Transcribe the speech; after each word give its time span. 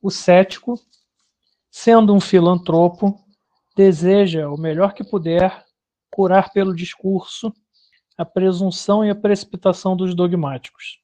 O 0.00 0.10
cético, 0.10 0.74
sendo 1.70 2.14
um 2.14 2.20
filantropo, 2.20 3.18
deseja 3.76 4.48
o 4.48 4.56
melhor 4.56 4.94
que 4.94 5.02
puder 5.02 5.64
curar 6.10 6.52
pelo 6.52 6.74
discurso 6.74 7.52
a 8.16 8.24
presunção 8.24 9.04
e 9.04 9.10
a 9.10 9.14
precipitação 9.14 9.96
dos 9.96 10.14
dogmáticos. 10.14 11.00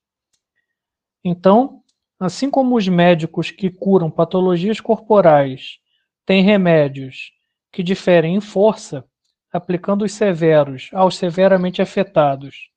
Então, 1.25 1.83
assim 2.19 2.51
como 2.51 2.77
os 2.77 2.89
médicos 2.89 3.51
que 3.51 3.71
curam 3.71 4.11
patologias 4.11 4.81
corporais 4.81 5.79
têm 6.27 6.43
remédios 6.43 7.33
que 7.73 7.83
diferem 7.83 8.35
em 8.35 8.41
força, 8.41 9.05
aplicando 9.53 10.05
os 10.05 10.13
severos 10.13 10.91
aos 10.93 11.17
severamente 11.17 11.81
afetados 11.81 12.71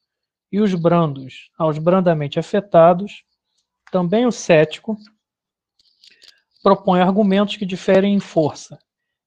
e 0.51 0.59
os 0.59 0.73
brandos 0.73 1.49
aos 1.57 1.77
brandamente 1.77 2.39
afetados, 2.39 3.23
também 3.91 4.25
o 4.25 4.31
cético 4.31 4.95
propõe 6.61 7.01
argumentos 7.01 7.55
que 7.57 7.65
diferem 7.65 8.15
em 8.15 8.19
força, 8.19 8.77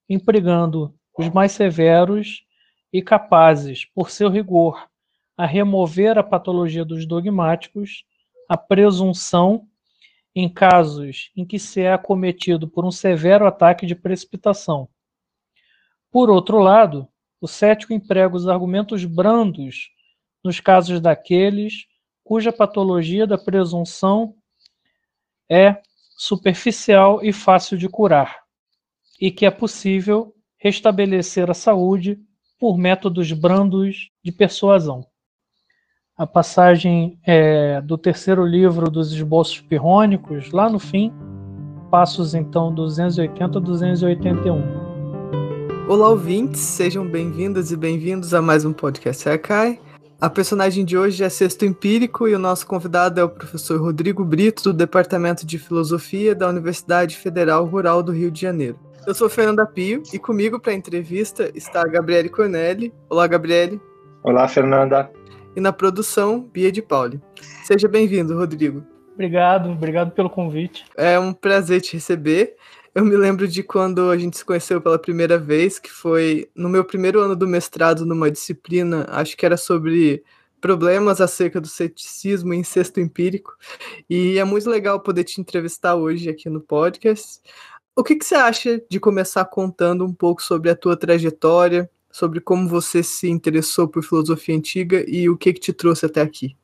empregando 0.09 0.95
os 1.17 1.29
mais 1.29 1.53
severos 1.53 2.45
e 2.93 3.03
capazes, 3.03 3.85
por 3.85 4.11
seu 4.11 4.29
rigor, 4.29 4.89
a 5.37 5.47
remover 5.47 6.19
a 6.19 6.23
patologia 6.23 6.85
dos 6.85 7.07
dogmáticos, 7.07 8.05
a 8.49 8.57
presunção 8.57 9.67
em 10.35 10.49
casos 10.49 11.31
em 11.37 11.45
que 11.45 11.59
se 11.59 11.81
é 11.81 11.93
acometido 11.93 12.69
por 12.69 12.85
um 12.85 12.91
severo 12.91 13.47
ataque 13.47 13.87
de 13.87 13.95
precipitação. 13.95 14.89
Por 16.11 16.31
outro 16.31 16.59
lado, 16.59 17.09
o 17.41 17.49
cético 17.49 17.93
emprega 17.93 18.37
os 18.37 18.49
argumentos 18.49 19.05
brandos 19.05 19.91
nos 20.43 20.61
casos 20.61 21.01
daqueles 21.01 21.87
cuja 22.23 22.53
patologia 22.53 23.27
da 23.27 23.39
presunção 23.39 24.37
é 25.49 25.81
superficial 26.21 27.21
e 27.23 27.33
fácil 27.33 27.79
de 27.79 27.89
curar, 27.89 28.41
e 29.19 29.31
que 29.31 29.47
é 29.47 29.51
possível 29.51 30.35
restabelecer 30.59 31.51
a 31.51 31.55
saúde 31.55 32.19
por 32.59 32.77
métodos 32.77 33.33
brandos 33.33 34.11
de 34.23 34.31
persuasão. 34.31 35.03
A 36.19 36.27
passagem 36.27 37.19
é, 37.27 37.81
do 37.81 37.97
terceiro 37.97 38.45
livro 38.45 38.91
dos 38.91 39.15
esboços 39.15 39.63
pirrônicos, 39.63 40.53
lá 40.53 40.69
no 40.69 40.79
fim, 40.79 41.11
passos 41.91 42.35
então 42.35 42.75
280 42.75 43.57
a 43.57 43.61
281. 43.63 45.89
Olá, 45.89 46.11
ouvintes, 46.11 46.61
sejam 46.61 47.07
bem-vindas 47.07 47.73
e 47.73 47.77
bem-vindos 47.79 48.35
a 48.35 48.43
mais 48.43 48.67
um 48.67 48.75
podcast 48.75 49.27
Arcai. 49.27 49.81
A 50.21 50.29
personagem 50.29 50.85
de 50.85 50.99
hoje 50.99 51.25
é 51.25 51.31
Sexto 51.31 51.65
Empírico 51.65 52.29
e 52.29 52.35
o 52.35 52.39
nosso 52.39 52.67
convidado 52.67 53.19
é 53.19 53.25
o 53.25 53.29
professor 53.29 53.81
Rodrigo 53.81 54.23
Brito, 54.23 54.65
do 54.65 54.75
Departamento 54.75 55.47
de 55.47 55.59
Filosofia 55.59 56.35
da 56.35 56.47
Universidade 56.47 57.17
Federal 57.17 57.65
Rural 57.65 58.03
do 58.03 58.13
Rio 58.13 58.31
de 58.31 58.43
Janeiro. 58.43 58.79
Eu 59.07 59.15
sou 59.15 59.31
Fernanda 59.31 59.65
Pio 59.65 60.03
e 60.13 60.19
comigo 60.19 60.61
para 60.61 60.73
a 60.73 60.77
entrevista 60.77 61.51
está 61.55 61.81
a 61.81 61.89
Gabriele 61.89 62.29
Cornelli. 62.29 62.93
Olá, 63.09 63.27
Gabriele. 63.27 63.81
Olá, 64.23 64.47
Fernanda. 64.47 65.11
E 65.57 65.61
na 65.61 65.73
produção, 65.73 66.43
Bia 66.53 66.71
de 66.71 66.83
Pauli. 66.83 67.19
Seja 67.65 67.89
bem-vindo, 67.89 68.37
Rodrigo. 68.37 68.85
Obrigado, 69.15 69.71
obrigado 69.71 70.11
pelo 70.11 70.29
convite. 70.29 70.85
É 70.99 71.19
um 71.19 71.33
prazer 71.33 71.81
te 71.81 71.95
receber. 71.95 72.57
Eu 72.93 73.05
me 73.05 73.17
lembro 73.17 73.47
de 73.47 73.63
quando 73.63 74.11
a 74.11 74.19
gente 74.19 74.37
se 74.37 74.45
conheceu 74.45 74.81
pela 74.81 74.99
primeira 74.99 75.39
vez, 75.39 75.79
que 75.79 75.91
foi 75.91 76.51
no 76.55 76.69
meu 76.69 76.85
primeiro 76.85 77.21
ano 77.21 77.37
do 77.37 77.47
mestrado, 77.47 78.05
numa 78.05 78.31
disciplina, 78.31 79.07
acho 79.11 79.37
que 79.37 79.47
era 79.47 79.57
sobre 79.57 80.25
problemas 80.61 81.21
acerca 81.21 81.61
do 81.61 81.69
ceticismo 81.69 82.53
em 82.53 82.65
sexto 82.65 83.01
empírico. 83.01 83.57
E 84.09 84.39
é 84.39 84.45
muito 84.45 84.69
legal 84.69 85.01
poder 85.01 85.25
te 85.25 85.41
entrevistar 85.41 85.95
hoje 85.95 86.29
aqui 86.29 86.51
no 86.51 86.61
podcast. 86.61 87.41
O 87.95 88.03
que, 88.03 88.17
que 88.17 88.25
você 88.25 88.35
acha 88.35 88.83
de 88.89 88.99
começar 88.99 89.45
contando 89.45 90.05
um 90.05 90.13
pouco 90.13 90.43
sobre 90.43 90.69
a 90.69 90.77
tua 90.77 90.97
trajetória, 90.97 91.89
sobre 92.11 92.41
como 92.41 92.69
você 92.69 93.03
se 93.03 93.29
interessou 93.29 93.87
por 93.87 94.03
filosofia 94.03 94.57
antiga 94.57 95.05
e 95.07 95.29
o 95.29 95.37
que, 95.37 95.53
que 95.53 95.61
te 95.61 95.73
trouxe 95.73 96.07
até 96.07 96.21
aqui? 96.21 96.57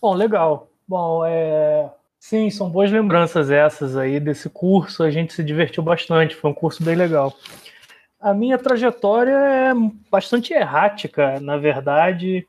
Bom, 0.00 0.14
legal. 0.14 0.68
Bom, 0.88 1.24
é, 1.24 1.90
Sim, 2.20 2.50
são 2.50 2.68
boas 2.68 2.92
lembranças 2.92 3.50
essas 3.50 3.96
aí 3.96 4.20
desse 4.20 4.50
curso. 4.50 5.02
A 5.02 5.10
gente 5.10 5.32
se 5.32 5.42
divertiu 5.42 5.82
bastante, 5.82 6.36
foi 6.36 6.50
um 6.50 6.54
curso 6.54 6.84
bem 6.84 6.94
legal. 6.94 7.34
A 8.20 8.34
minha 8.34 8.58
trajetória 8.58 9.32
é 9.32 9.72
bastante 10.10 10.52
errática, 10.52 11.40
na 11.40 11.56
verdade. 11.56 12.46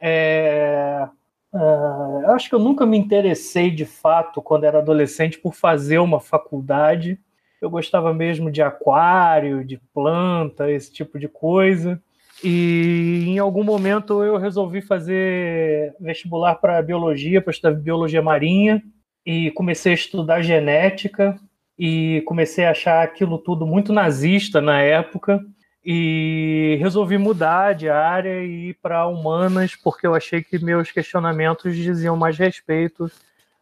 É... 0.00 1.06
Uh, 1.52 2.30
acho 2.30 2.48
que 2.48 2.54
eu 2.54 2.58
nunca 2.58 2.86
me 2.86 2.96
interessei 2.96 3.70
de 3.70 3.84
fato, 3.84 4.40
quando 4.40 4.64
era 4.64 4.78
adolescente, 4.78 5.38
por 5.38 5.52
fazer 5.54 5.98
uma 5.98 6.18
faculdade. 6.18 7.20
Eu 7.60 7.68
gostava 7.68 8.14
mesmo 8.14 8.50
de 8.50 8.62
aquário, 8.62 9.62
de 9.62 9.78
planta, 9.92 10.70
esse 10.70 10.90
tipo 10.90 11.18
de 11.18 11.28
coisa. 11.28 12.00
E 12.42 13.26
em 13.28 13.38
algum 13.38 13.62
momento 13.62 14.24
eu 14.24 14.38
resolvi 14.38 14.80
fazer 14.80 15.94
vestibular 16.00 16.54
para 16.54 16.82
biologia, 16.82 17.42
para 17.42 17.50
estudar 17.50 17.72
biologia 17.72 18.22
marinha 18.22 18.82
e 19.24 19.50
comecei 19.52 19.92
a 19.92 19.94
estudar 19.94 20.42
genética 20.42 21.38
e 21.78 22.22
comecei 22.26 22.64
a 22.64 22.70
achar 22.70 23.02
aquilo 23.02 23.38
tudo 23.38 23.66
muito 23.66 23.92
nazista 23.92 24.60
na 24.60 24.80
época. 24.80 25.44
E 25.84 26.76
resolvi 26.80 27.18
mudar 27.18 27.74
de 27.74 27.88
área 27.88 28.44
e 28.44 28.68
ir 28.68 28.74
para 28.80 29.06
humanas 29.06 29.74
porque 29.74 30.06
eu 30.06 30.14
achei 30.14 30.40
que 30.40 30.64
meus 30.64 30.92
questionamentos 30.92 31.74
diziam 31.74 32.16
mais 32.16 32.38
respeito 32.38 33.10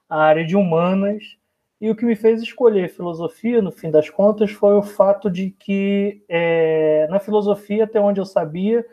à 0.09 0.23
área 0.25 0.45
de 0.45 0.55
humanas. 0.55 1.23
E 1.81 1.89
o 1.89 1.97
que 1.97 2.05
me 2.05 2.15
fez 2.15 2.43
escolher 2.43 2.91
filosofia 2.91 3.63
no 3.63 3.73
fim 3.73 3.91
das 3.91 4.11
contas 4.11 4.51
foi 4.51 4.75
o 4.75 4.83
fato 4.83 5.31
de 5.31 5.51
que 5.51 6.23
é, 6.29 7.07
na 7.09 7.19
filosofia 7.19 7.85
até 7.85 7.99
onde 7.99 8.21
eu 8.21 8.27
sabia 8.27 8.85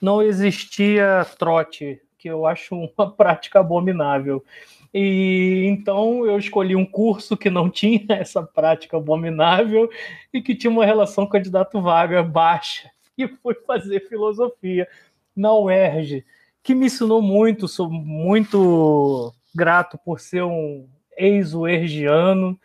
não 0.00 0.22
existia 0.22 1.26
trote 1.38 2.00
que 2.16 2.28
eu 2.28 2.46
acho 2.46 2.76
uma 2.76 3.10
prática 3.16 3.60
abominável 3.60 4.44
e 4.92 5.64
então 5.66 6.26
eu 6.26 6.38
escolhi 6.38 6.76
um 6.76 6.84
curso 6.84 7.36
que 7.36 7.50
não 7.50 7.68
tinha 7.70 8.04
essa 8.10 8.42
prática 8.42 8.96
abominável 8.96 9.90
e 10.32 10.40
que 10.40 10.54
tinha 10.54 10.70
uma 10.70 10.84
relação 10.84 11.26
candidato-vaga 11.26 12.22
baixa. 12.22 12.90
E 13.18 13.26
fui 13.26 13.54
fazer 13.66 14.06
filosofia 14.10 14.86
na 15.34 15.50
UERJ, 15.54 16.22
que 16.62 16.74
me 16.74 16.84
ensinou 16.84 17.22
muito, 17.22 17.66
sou 17.66 17.88
muito 17.88 19.32
grato 19.54 19.96
por 20.04 20.20
ser 20.20 20.42
um 20.42 20.86
ex-uergiano, 21.16 22.60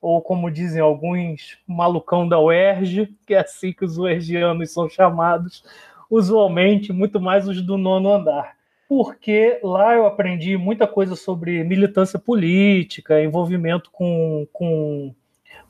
ou 0.00 0.22
como 0.22 0.48
dizem 0.48 0.80
alguns, 0.80 1.58
malucão 1.66 2.28
da 2.28 2.38
UERJ, 2.38 3.12
que 3.26 3.34
é 3.34 3.40
assim 3.40 3.72
que 3.72 3.84
os 3.84 3.98
uergianos 3.98 4.70
são 4.70 4.88
chamados, 4.88 5.64
usualmente, 6.08 6.92
muito 6.92 7.20
mais 7.20 7.48
os 7.48 7.60
do 7.60 7.76
nono 7.76 8.12
andar 8.12 8.59
porque 8.90 9.60
lá 9.62 9.94
eu 9.94 10.04
aprendi 10.04 10.56
muita 10.56 10.84
coisa 10.84 11.14
sobre 11.14 11.62
militância 11.62 12.18
política, 12.18 13.22
envolvimento 13.22 13.88
com, 13.92 14.48
com 14.52 15.14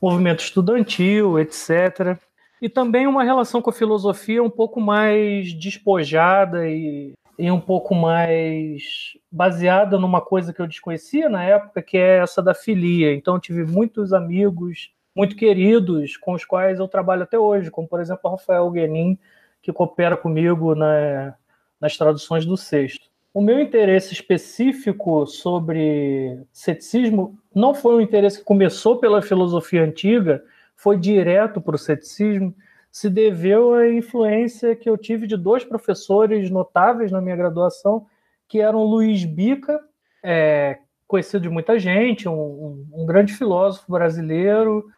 movimento 0.00 0.40
estudantil, 0.40 1.38
etc. 1.38 2.18
E 2.62 2.68
também 2.70 3.06
uma 3.06 3.22
relação 3.22 3.60
com 3.60 3.68
a 3.68 3.74
filosofia 3.74 4.42
um 4.42 4.48
pouco 4.48 4.80
mais 4.80 5.52
despojada 5.52 6.66
e, 6.66 7.12
e 7.38 7.50
um 7.50 7.60
pouco 7.60 7.94
mais 7.94 9.18
baseada 9.30 9.98
numa 9.98 10.22
coisa 10.22 10.50
que 10.50 10.62
eu 10.62 10.66
desconhecia 10.66 11.28
na 11.28 11.44
época, 11.44 11.82
que 11.82 11.98
é 11.98 12.20
essa 12.20 12.42
da 12.42 12.54
filia. 12.54 13.12
Então, 13.12 13.38
tive 13.38 13.64
muitos 13.64 14.14
amigos 14.14 14.94
muito 15.14 15.36
queridos 15.36 16.16
com 16.16 16.32
os 16.32 16.46
quais 16.46 16.78
eu 16.78 16.88
trabalho 16.88 17.24
até 17.24 17.38
hoje, 17.38 17.70
como, 17.70 17.86
por 17.86 18.00
exemplo, 18.00 18.22
o 18.24 18.30
Rafael 18.30 18.70
Guenin, 18.70 19.18
que 19.60 19.74
coopera 19.74 20.16
comigo 20.16 20.74
na, 20.74 21.34
nas 21.78 21.98
traduções 21.98 22.46
do 22.46 22.56
sexto. 22.56 23.09
O 23.32 23.40
meu 23.40 23.60
interesse 23.60 24.12
específico 24.12 25.24
sobre 25.24 26.42
ceticismo 26.52 27.38
não 27.54 27.72
foi 27.72 27.94
um 27.94 28.00
interesse 28.00 28.38
que 28.38 28.44
começou 28.44 28.98
pela 28.98 29.22
filosofia 29.22 29.84
antiga, 29.84 30.42
foi 30.74 30.98
direto 30.98 31.60
para 31.60 31.76
o 31.76 31.78
ceticismo, 31.78 32.52
se 32.90 33.08
deveu 33.08 33.72
à 33.74 33.88
influência 33.88 34.74
que 34.74 34.90
eu 34.90 34.98
tive 34.98 35.28
de 35.28 35.36
dois 35.36 35.64
professores 35.64 36.50
notáveis 36.50 37.12
na 37.12 37.20
minha 37.20 37.36
graduação, 37.36 38.04
que 38.48 38.60
eram 38.60 38.82
Luiz 38.82 39.24
Bica, 39.24 39.80
é, 40.24 40.78
conhecido 41.06 41.42
de 41.42 41.48
muita 41.48 41.78
gente, 41.78 42.28
um, 42.28 42.84
um 42.92 43.06
grande 43.06 43.32
filósofo 43.32 43.92
brasileiro, 43.92 44.90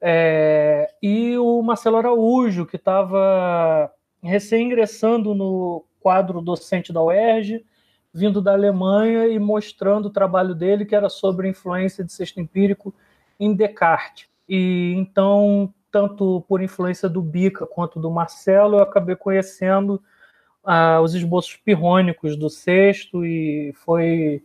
é, 0.00 0.90
e 1.00 1.38
o 1.38 1.62
Marcelo 1.62 1.98
Araújo, 1.98 2.66
que 2.66 2.76
estava 2.76 3.92
recém-ingressando 4.20 5.36
no 5.36 5.84
quadro 6.00 6.40
docente 6.40 6.92
da 6.92 7.00
UERJ, 7.00 7.64
vindo 8.16 8.40
da 8.40 8.52
Alemanha 8.52 9.26
e 9.26 9.38
mostrando 9.38 10.06
o 10.06 10.10
trabalho 10.10 10.54
dele, 10.54 10.86
que 10.86 10.94
era 10.94 11.08
sobre 11.08 11.46
a 11.46 11.50
influência 11.50 12.02
de 12.02 12.12
sexto 12.12 12.40
empírico 12.40 12.94
em 13.38 13.54
Descartes. 13.54 14.28
E 14.48 14.94
então, 14.96 15.72
tanto 15.90 16.44
por 16.48 16.62
influência 16.62 17.08
do 17.08 17.20
Bica 17.20 17.66
quanto 17.66 18.00
do 18.00 18.10
Marcelo, 18.10 18.76
eu 18.76 18.82
acabei 18.82 19.16
conhecendo 19.16 20.02
ah, 20.64 21.00
os 21.02 21.14
esboços 21.14 21.56
pirrônicos 21.56 22.36
do 22.36 22.48
sexto 22.48 23.24
e 23.24 23.72
foi 23.84 24.42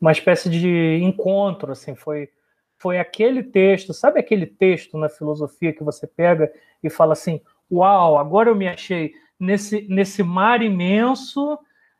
uma 0.00 0.12
espécie 0.12 0.50
de 0.50 0.98
encontro, 1.02 1.72
assim, 1.72 1.94
foi 1.94 2.28
foi 2.76 2.98
aquele 2.98 3.42
texto, 3.42 3.94
sabe 3.94 4.20
aquele 4.20 4.44
texto 4.44 4.98
na 4.98 5.08
filosofia 5.08 5.72
que 5.72 5.82
você 5.82 6.06
pega 6.06 6.52
e 6.82 6.90
fala 6.90 7.14
assim: 7.14 7.40
Uau, 7.72 8.18
agora 8.18 8.50
eu 8.50 8.54
me 8.54 8.68
achei 8.68 9.14
nesse, 9.40 9.86
nesse 9.88 10.22
mar 10.22 10.60
imenso, 10.60 11.58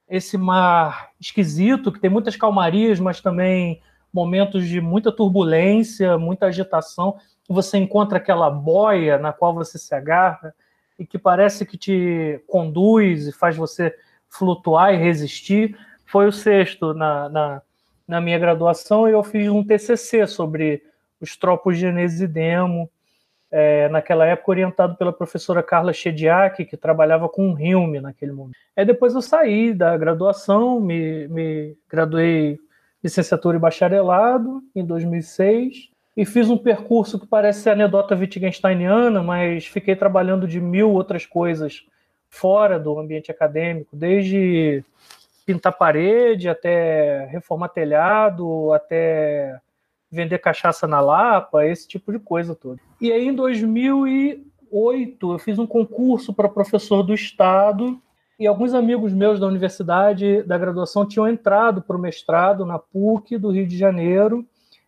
esse 0.09 0.37
mar 0.37 1.11
esquisito, 1.21 1.91
que 1.91 2.01
tem 2.01 2.11
muitas 2.11 2.37
calmarias, 2.37 3.01
mas 3.01 3.21
também 3.21 3.81
momentos 4.13 4.67
de 4.67 4.81
muita 4.81 5.11
turbulência, 5.11 6.19
muita 6.19 6.47
agitação. 6.47 7.17
Você 7.49 7.79
encontra 7.79 8.19
aquela 8.19 8.51
boia 8.51 9.19
na 9.19 9.33
qual 9.33 9.55
você 9.55 9.79
se 9.79 9.95
agarra 9.95 10.55
e 10.99 11.05
que 11.05 11.19
parece 11.19 11.67
que 11.67 11.77
te 11.77 12.41
conduz 12.47 13.27
e 13.27 13.33
faz 13.33 13.57
você 13.57 13.95
flutuar 14.29 14.95
e 14.95 14.97
resistir. 14.97 15.77
Foi 16.07 16.27
o 16.27 16.33
sexto 16.33 16.95
na, 16.95 17.29
na 17.29 17.63
na 18.07 18.21
minha 18.21 18.39
graduação, 18.39 19.09
eu 19.09 19.23
fiz 19.23 19.49
um 19.49 19.65
TCC 19.65 20.27
sobre 20.27 20.83
os 21.21 21.37
tropos 21.37 21.79
de 21.79 21.87
Enesidemo, 21.87 22.91
é, 23.51 23.89
naquela 23.89 24.27
época 24.27 24.51
orientado 24.51 24.97
pela 24.97 25.13
professora 25.13 25.63
Carla 25.63 25.93
Chediak, 25.93 26.65
que 26.65 26.77
trabalhava 26.77 27.29
com 27.29 27.59
Hilme 27.59 28.01
naquele 28.01 28.33
momento. 28.33 28.57
Aí 28.77 28.85
depois 28.85 29.15
eu 29.15 29.23
saí 29.23 29.73
da 29.73 29.97
graduação, 29.97 30.81
me, 30.81 31.29
me 31.29 31.77
graduei 31.89 32.59
licenciatura 33.03 33.57
e 33.57 33.61
bacharelado 33.61 34.63
em 34.75 34.85
2006 34.85 35.91
e 36.17 36.25
fiz 36.25 36.49
um 36.49 36.57
percurso 36.57 37.19
que 37.19 37.27
parece 37.27 37.69
anedota 37.69 38.15
wittgensteiniana, 38.15 39.23
mas 39.23 39.67
fiquei 39.67 39.95
trabalhando 39.95 40.47
de 40.47 40.61
mil 40.61 40.91
outras 40.91 41.27
coisas 41.27 41.85
fora 42.31 42.79
do 42.79 42.99
ambiente 42.99 43.31
acadêmico, 43.31 43.97
desde 43.97 44.85
pintar 45.45 45.77
parede, 45.77 46.49
até 46.49 47.27
reformar 47.27 47.69
telhado, 47.69 48.73
até 48.73 49.61
vender 50.15 50.39
cachaça 50.39 50.87
na 50.87 51.01
Lapa, 51.01 51.67
esse 51.67 51.87
tipo 51.89 52.13
de 52.13 52.19
coisa 52.19 52.55
toda. 52.55 52.81
E 53.01 53.13
aí, 53.13 53.27
em 53.27 53.35
2008, 53.35 55.33
eu 55.33 55.39
fiz 55.39 55.59
um 55.59 55.67
concurso 55.67 56.33
para 56.33 56.49
professor 56.49 57.03
do 57.03 57.13
Estado 57.13 58.01
e 58.39 58.47
alguns 58.47 58.75
amigos 58.75 59.13
meus 59.13 59.39
da 59.39 59.47
universidade, 59.47 60.43
da 60.43 60.59
graduação, 60.59 61.07
tinham 61.07 61.29
entrado 61.29 61.83
para 61.83 61.97
o 61.97 62.01
mestrado 62.01 62.65
na 62.65 62.79
PUC 62.79 63.39
do 63.39 63.51
Rio 63.51 63.67
de 63.67 63.77
Janeiro 63.77 64.45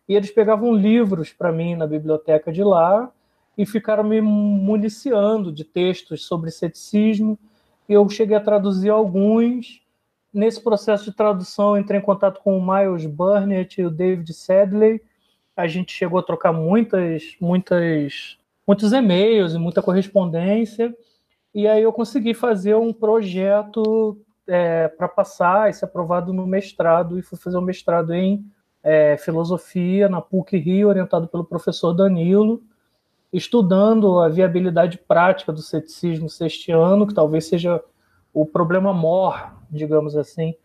e 0.07 0.15
eles 0.15 0.31
pegavam 0.31 0.73
livros 0.73 1.31
para 1.31 1.51
mim 1.51 1.75
na 1.75 1.85
biblioteca 1.85 2.51
de 2.51 2.63
lá 2.63 3.11
e 3.57 3.65
ficaram 3.65 4.03
me 4.03 4.21
municiando 4.21 5.51
de 5.51 5.63
textos 5.63 6.25
sobre 6.25 6.51
ceticismo. 6.51 7.37
Eu 7.87 8.07
cheguei 8.09 8.35
a 8.35 8.41
traduzir 8.41 8.89
alguns 8.89 9.81
nesse 10.33 10.61
processo 10.61 11.05
de 11.05 11.13
tradução, 11.15 11.77
entrei 11.77 11.99
em 11.99 12.03
contato 12.03 12.41
com 12.41 12.57
o 12.57 12.61
Miles 12.61 13.05
Burnett 13.05 13.81
e 13.81 13.85
o 13.85 13.89
David 13.89 14.31
Sadley. 14.33 15.01
A 15.57 15.67
gente 15.67 15.91
chegou 15.91 16.19
a 16.19 16.23
trocar 16.23 16.53
muitas, 16.53 17.35
muitas, 17.41 18.37
muitos 18.65 18.93
e-mails 18.93 19.53
e 19.53 19.57
muita 19.57 19.81
correspondência. 19.81 20.95
E 21.53 21.67
aí 21.67 21.81
eu 21.81 21.91
consegui 21.91 22.33
fazer 22.33 22.75
um 22.75 22.93
projeto 22.93 24.17
é, 24.47 24.87
para 24.87 25.07
passar 25.07 25.69
e 25.69 25.73
ser 25.73 25.85
aprovado 25.85 26.31
no 26.31 26.45
mestrado. 26.45 27.17
E 27.17 27.23
fui 27.23 27.37
fazer 27.37 27.57
um 27.57 27.61
mestrado 27.61 28.13
em 28.13 28.45
é, 28.83 29.17
filosofia 29.17 30.07
na 30.07 30.21
PUC 30.21 30.57
Rio, 30.57 30.89
orientado 30.89 31.27
pelo 31.27 31.43
professor 31.43 31.93
Danilo, 31.93 32.61
estudando 33.33 34.19
a 34.19 34.29
viabilidade 34.29 34.99
prática 34.99 35.51
do 35.51 35.61
ceticismo 35.61 36.29
sextiano, 36.29 37.07
que 37.07 37.13
talvez 37.13 37.45
seja 37.45 37.83
o 38.31 38.45
problema 38.45 38.93
mor 38.93 39.57
digamos 39.69 40.15
assim, 40.15 40.55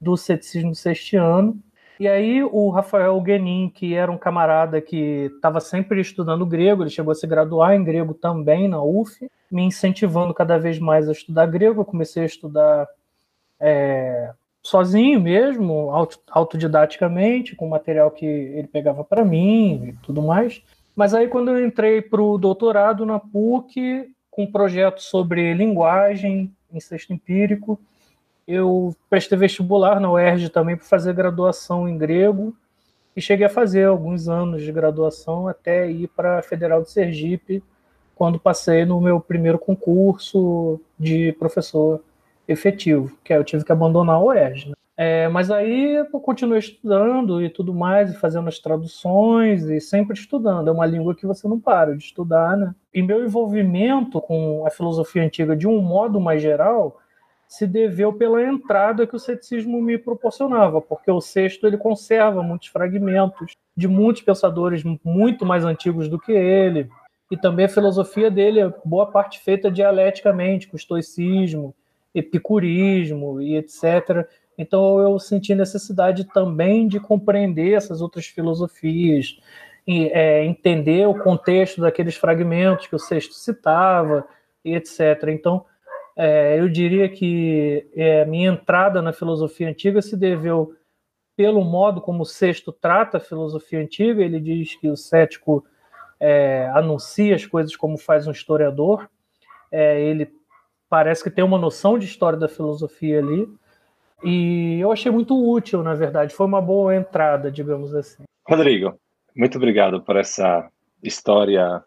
do 0.00 0.16
ceticismo 0.16 0.74
sextiano. 0.74 1.58
E 2.02 2.08
aí 2.08 2.42
o 2.42 2.68
Rafael 2.70 3.20
Guenin, 3.20 3.70
que 3.72 3.94
era 3.94 4.10
um 4.10 4.18
camarada 4.18 4.80
que 4.80 5.30
estava 5.36 5.60
sempre 5.60 6.00
estudando 6.00 6.44
grego, 6.44 6.82
ele 6.82 6.90
chegou 6.90 7.12
a 7.12 7.14
se 7.14 7.28
graduar 7.28 7.76
em 7.76 7.84
grego 7.84 8.12
também 8.12 8.66
na 8.66 8.82
UF, 8.82 9.30
me 9.48 9.62
incentivando 9.62 10.34
cada 10.34 10.58
vez 10.58 10.80
mais 10.80 11.08
a 11.08 11.12
estudar 11.12 11.46
grego. 11.46 11.82
Eu 11.82 11.84
comecei 11.84 12.24
a 12.24 12.26
estudar 12.26 12.88
é, 13.60 14.32
sozinho 14.60 15.20
mesmo, 15.20 15.92
autodidaticamente, 16.28 17.54
com 17.54 17.68
material 17.68 18.10
que 18.10 18.26
ele 18.26 18.66
pegava 18.66 19.04
para 19.04 19.24
mim 19.24 19.90
e 19.90 19.92
tudo 20.02 20.22
mais. 20.22 20.60
Mas 20.96 21.14
aí 21.14 21.28
quando 21.28 21.52
eu 21.52 21.64
entrei 21.64 22.02
para 22.02 22.20
o 22.20 22.36
doutorado 22.36 23.06
na 23.06 23.20
PUC, 23.20 24.12
com 24.28 24.42
um 24.42 24.50
projeto 24.50 25.00
sobre 25.00 25.54
linguagem 25.54 26.52
em 26.72 26.80
sexto 26.80 27.12
empírico, 27.12 27.78
eu 28.46 28.94
prestei 29.08 29.38
vestibular 29.38 30.00
na 30.00 30.10
UERJ 30.10 30.48
também 30.48 30.76
para 30.76 30.84
fazer 30.84 31.14
graduação 31.14 31.88
em 31.88 31.96
grego 31.96 32.54
e 33.16 33.20
cheguei 33.20 33.46
a 33.46 33.50
fazer 33.50 33.84
alguns 33.84 34.28
anos 34.28 34.62
de 34.62 34.72
graduação 34.72 35.46
até 35.48 35.90
ir 35.90 36.08
para 36.08 36.38
a 36.38 36.42
Federal 36.42 36.82
de 36.82 36.90
Sergipe, 36.90 37.62
quando 38.14 38.38
passei 38.38 38.84
no 38.84 39.00
meu 39.00 39.20
primeiro 39.20 39.58
concurso 39.58 40.80
de 40.98 41.32
professor 41.38 42.02
efetivo, 42.46 43.16
que 43.22 43.32
aí 43.32 43.38
eu 43.38 43.44
tive 43.44 43.64
que 43.64 43.72
abandonar 43.72 44.16
a 44.16 44.22
UERJ. 44.22 44.68
Né? 44.70 44.74
É, 44.96 45.28
mas 45.28 45.50
aí 45.50 45.94
eu 45.94 46.20
continuei 46.20 46.58
estudando 46.58 47.42
e 47.42 47.48
tudo 47.48 47.74
mais, 47.74 48.12
e 48.12 48.16
fazendo 48.16 48.48
as 48.48 48.58
traduções 48.58 49.64
e 49.64 49.80
sempre 49.80 50.16
estudando. 50.16 50.68
É 50.68 50.72
uma 50.72 50.86
língua 50.86 51.14
que 51.14 51.26
você 51.26 51.48
não 51.48 51.58
para 51.58 51.96
de 51.96 52.04
estudar, 52.04 52.56
né? 52.56 52.74
E 52.94 53.02
meu 53.02 53.24
envolvimento 53.24 54.20
com 54.20 54.64
a 54.66 54.70
filosofia 54.70 55.24
antiga 55.24 55.56
de 55.56 55.66
um 55.66 55.80
modo 55.80 56.20
mais 56.20 56.42
geral 56.42 57.00
se 57.52 57.66
deveu 57.66 58.14
pela 58.14 58.42
entrada 58.42 59.06
que 59.06 59.14
o 59.14 59.18
ceticismo 59.18 59.78
me 59.82 59.98
proporcionava, 59.98 60.80
porque 60.80 61.10
o 61.10 61.20
sexto 61.20 61.66
ele 61.66 61.76
conserva 61.76 62.42
muitos 62.42 62.68
fragmentos 62.68 63.52
de 63.76 63.86
muitos 63.86 64.22
pensadores 64.22 64.82
muito 65.04 65.44
mais 65.44 65.62
antigos 65.62 66.08
do 66.08 66.18
que 66.18 66.32
ele, 66.32 66.88
e 67.30 67.36
também 67.36 67.66
a 67.66 67.68
filosofia 67.68 68.30
dele 68.30 68.60
é 68.60 68.72
boa 68.82 69.04
parte 69.04 69.38
feita 69.38 69.70
dialeticamente, 69.70 70.66
com 70.66 70.78
estoicismo, 70.78 71.74
epicurismo 72.14 73.38
e 73.42 73.56
etc. 73.56 74.26
Então 74.56 74.98
eu 74.98 75.18
senti 75.18 75.54
necessidade 75.54 76.24
também 76.24 76.88
de 76.88 76.98
compreender 76.98 77.74
essas 77.74 78.00
outras 78.00 78.24
filosofias, 78.24 79.38
e, 79.86 80.06
é, 80.06 80.42
entender 80.42 81.06
o 81.06 81.22
contexto 81.22 81.82
daqueles 81.82 82.16
fragmentos 82.16 82.86
que 82.86 82.96
o 82.96 82.98
sexto 82.98 83.34
citava 83.34 84.26
e 84.64 84.74
etc. 84.74 85.28
Então 85.28 85.66
é, 86.16 86.58
eu 86.58 86.68
diria 86.68 87.08
que 87.08 87.88
é, 87.94 88.24
minha 88.24 88.50
entrada 88.50 89.00
na 89.00 89.12
filosofia 89.12 89.68
antiga 89.68 90.02
se 90.02 90.16
deveu 90.16 90.74
pelo 91.36 91.64
modo 91.64 92.00
como 92.00 92.22
o 92.22 92.26
sexto 92.26 92.72
trata 92.72 93.16
a 93.16 93.20
filosofia 93.20 93.80
antiga. 93.80 94.22
Ele 94.22 94.38
diz 94.38 94.74
que 94.76 94.88
o 94.88 94.96
cético 94.96 95.64
é, 96.20 96.70
anuncia 96.74 97.34
as 97.34 97.46
coisas 97.46 97.74
como 97.74 97.96
faz 97.96 98.26
um 98.26 98.32
historiador. 98.32 99.08
É, 99.70 100.00
ele 100.00 100.30
parece 100.88 101.22
que 101.22 101.30
tem 101.30 101.42
uma 101.42 101.58
noção 101.58 101.98
de 101.98 102.04
história 102.04 102.38
da 102.38 102.48
filosofia 102.48 103.18
ali. 103.18 103.48
E 104.22 104.78
eu 104.78 104.92
achei 104.92 105.10
muito 105.10 105.34
útil, 105.50 105.82
na 105.82 105.94
verdade. 105.94 106.34
Foi 106.34 106.46
uma 106.46 106.60
boa 106.60 106.94
entrada, 106.94 107.50
digamos 107.50 107.94
assim. 107.94 108.22
Rodrigo, 108.46 108.94
muito 109.34 109.56
obrigado 109.56 110.02
por 110.02 110.16
essa 110.16 110.68
história 111.02 111.82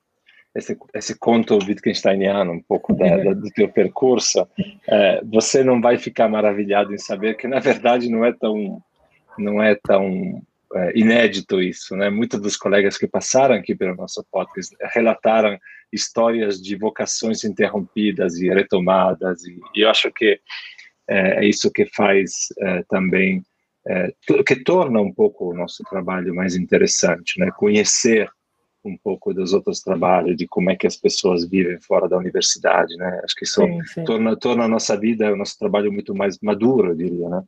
esse, 0.56 0.78
esse 0.94 1.20
conto 1.20 1.58
Wittgensteiniano, 1.58 2.54
um 2.54 2.62
pouco 2.62 2.94
da, 2.96 3.18
da, 3.18 3.34
do 3.34 3.50
teu 3.52 3.68
percurso, 3.68 4.48
é, 4.88 5.22
você 5.26 5.64
não 5.64 5.82
vai 5.82 5.98
ficar 5.98 6.30
maravilhado 6.30 6.94
em 6.94 6.98
saber 6.98 7.36
que, 7.36 7.48
na 7.48 7.60
verdade, 7.60 8.10
não 8.10 8.24
é 8.24 8.32
tão, 8.32 8.82
não 9.38 9.62
é 9.62 9.76
tão 9.76 10.42
é, 10.74 10.98
inédito 10.98 11.62
isso, 11.62 11.96
né? 11.98 12.10
Muitos 12.10 12.40
dos 12.40 12.56
colegas 12.56 12.98
que 12.98 13.06
passaram 13.06 13.56
aqui 13.56 13.76
pelo 13.76 13.96
nosso 13.96 14.26
podcast 14.32 14.74
relataram 14.94 15.60
histórias 15.92 16.62
de 16.62 16.76
vocações 16.78 17.44
interrompidas 17.44 18.38
e 18.38 18.48
retomadas, 18.48 19.44
e, 19.44 19.60
e 19.76 19.82
eu 19.82 19.90
acho 19.90 20.10
que 20.12 20.40
é, 21.08 21.44
é 21.44 21.46
isso 21.46 21.70
que 21.70 21.86
faz 21.86 22.48
é, 22.60 22.84
também, 22.84 23.44
é, 23.86 24.14
que 24.48 24.56
torna 24.64 25.02
um 25.02 25.14
pouco 25.14 25.52
o 25.52 25.54
nosso 25.54 25.84
trabalho 25.84 26.34
mais 26.34 26.56
interessante, 26.56 27.38
né? 27.40 27.52
Conhecer 27.52 28.30
um 28.86 28.98
pouco 28.98 29.34
dos 29.34 29.54
outros 29.54 29.82
trabalhos, 29.82 30.38
de 30.38 30.48
como 30.48 30.70
é 30.70 30.76
que 30.76 30.86
as 30.86 30.96
pessoas 30.96 31.44
vivem 31.44 31.80
fora 31.82 32.08
da 32.08 32.18
universidade, 32.18 32.96
né? 32.96 33.22
Acho 33.24 33.36
que 33.36 33.44
isso 33.44 33.62
sim, 33.62 33.84
sim. 33.86 34.04
Torna, 34.04 34.36
torna 34.38 34.66
a 34.66 34.68
nossa 34.68 34.96
vida, 34.98 35.34
o 35.34 35.36
nosso 35.36 35.58
trabalho 35.58 35.92
muito 35.92 36.14
mais 36.14 36.38
maduro, 36.40 36.90
eu 36.90 36.96
diria, 36.96 37.28
né? 37.28 37.44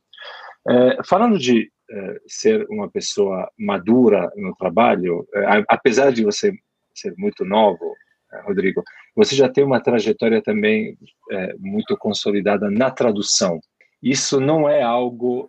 É, 0.68 0.98
falando 1.04 1.38
de 1.38 1.70
é, 1.90 2.20
ser 2.26 2.66
uma 2.68 2.90
pessoa 2.90 3.50
madura 3.58 4.30
no 4.36 4.54
trabalho, 4.56 5.26
é, 5.34 5.64
apesar 5.68 6.12
de 6.12 6.24
você 6.24 6.52
ser 6.94 7.14
muito 7.16 7.44
novo, 7.44 7.94
Rodrigo, 8.44 8.82
você 9.16 9.34
já 9.34 9.48
tem 9.48 9.64
uma 9.64 9.80
trajetória 9.80 10.42
também 10.42 10.98
muito 11.58 11.96
consolidada 11.96 12.70
na 12.70 12.90
tradução. 12.90 13.58
Isso 14.02 14.38
não 14.38 14.68
é 14.68 14.82
algo, 14.82 15.48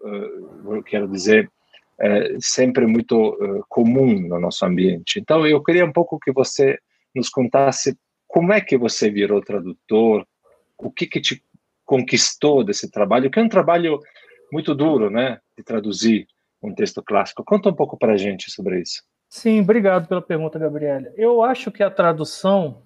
eu 0.65 0.81
quero 0.81 1.05
dizer, 1.05 1.51
é, 1.99 2.37
sempre 2.39 2.85
muito 2.85 3.15
uh, 3.15 3.63
comum 3.67 4.19
no 4.19 4.39
nosso 4.39 4.65
ambiente. 4.65 5.19
Então, 5.19 5.45
eu 5.45 5.61
queria 5.61 5.85
um 5.85 5.91
pouco 5.91 6.19
que 6.19 6.31
você 6.31 6.77
nos 7.13 7.29
contasse 7.29 7.97
como 8.27 8.53
é 8.53 8.61
que 8.61 8.77
você 8.77 9.09
virou 9.09 9.41
tradutor, 9.41 10.25
o 10.77 10.91
que 10.91 11.07
que 11.07 11.19
te 11.19 11.43
conquistou 11.85 12.63
desse 12.63 12.89
trabalho, 12.89 13.29
que 13.31 13.39
é 13.39 13.43
um 13.43 13.49
trabalho 13.49 13.99
muito 14.51 14.75
duro, 14.75 15.09
né, 15.09 15.39
de 15.57 15.63
traduzir 15.63 16.27
um 16.61 16.73
texto 16.73 17.01
clássico. 17.01 17.43
Conta 17.43 17.69
um 17.69 17.73
pouco 17.73 17.97
para 17.97 18.13
a 18.13 18.17
gente 18.17 18.51
sobre 18.51 18.81
isso. 18.81 19.03
Sim, 19.27 19.61
obrigado 19.61 20.07
pela 20.07 20.21
pergunta, 20.21 20.59
Gabriela. 20.59 21.11
Eu 21.15 21.43
acho 21.43 21.71
que 21.71 21.83
a 21.83 21.89
tradução, 21.89 22.81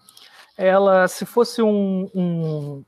ela, 0.58 1.08
se 1.08 1.26
fosse 1.26 1.62
um, 1.62 2.10
um, 2.14 2.84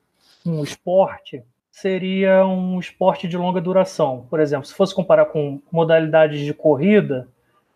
um 0.45 0.63
esporte, 0.63 1.43
seria 1.75 2.45
um 2.45 2.79
esporte 2.79 3.27
de 3.27 3.37
longa 3.37 3.59
duração. 3.59 4.25
Por 4.29 4.39
exemplo, 4.39 4.65
se 4.65 4.73
fosse 4.73 4.95
comparar 4.95 5.25
com 5.25 5.61
modalidades 5.69 6.39
de 6.39 6.53
corrida, 6.53 7.27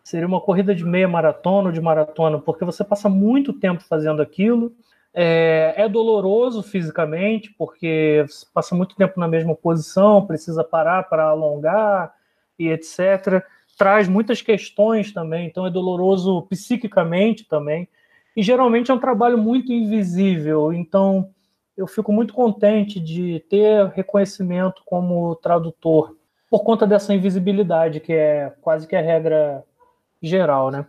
seria 0.02 0.26
uma 0.26 0.40
corrida 0.40 0.74
de 0.74 0.86
meia 0.86 1.08
maratona 1.08 1.68
ou 1.68 1.74
de 1.74 1.82
maratona, 1.82 2.40
porque 2.40 2.64
você 2.64 2.82
passa 2.82 3.10
muito 3.10 3.52
tempo 3.52 3.84
fazendo 3.84 4.22
aquilo. 4.22 4.72
É, 5.14 5.74
é, 5.76 5.90
doloroso 5.90 6.64
fisicamente, 6.64 7.54
porque 7.58 8.24
você 8.26 8.46
passa 8.54 8.74
muito 8.74 8.96
tempo 8.96 9.20
na 9.20 9.28
mesma 9.28 9.54
posição, 9.54 10.26
precisa 10.26 10.64
parar 10.64 11.10
para 11.10 11.26
alongar 11.26 12.14
e 12.58 12.70
etc 12.70 13.44
traz 13.78 14.10
muitas 14.10 14.42
questões 14.42 15.14
também, 15.14 15.48
então 15.48 15.66
é 15.66 15.72
doloroso 15.72 16.42
psiquicamente 16.50 17.48
também. 17.48 17.88
E 18.36 18.44
geralmente 18.44 18.92
é 18.92 18.94
um 18.94 19.00
trabalho 19.00 19.38
muito 19.38 19.72
invisível, 19.72 20.74
então 20.74 21.30
eu 21.80 21.88
fico 21.88 22.12
muito 22.12 22.34
contente 22.34 23.00
de 23.00 23.40
ter 23.50 23.88
reconhecimento 23.96 24.82
como 24.86 25.34
tradutor 25.38 26.18
por 26.50 26.62
conta 26.62 26.86
dessa 26.86 27.14
invisibilidade, 27.14 28.02
que 28.02 28.12
é 28.12 28.54
quase 28.60 28.86
que 28.86 28.98
a 28.98 29.02
regra 29.02 29.64
geral, 30.22 30.72
né? 30.72 30.86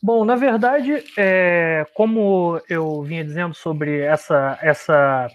Bom, 0.00 0.24
na 0.24 0.36
verdade, 0.36 1.02
é, 1.18 1.84
como 1.94 2.60
eu 2.68 3.02
vinha 3.02 3.24
dizendo 3.24 3.52
sobre 3.52 4.00
essa, 4.00 4.58
essa 4.62 5.28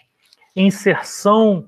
inserção 0.56 1.66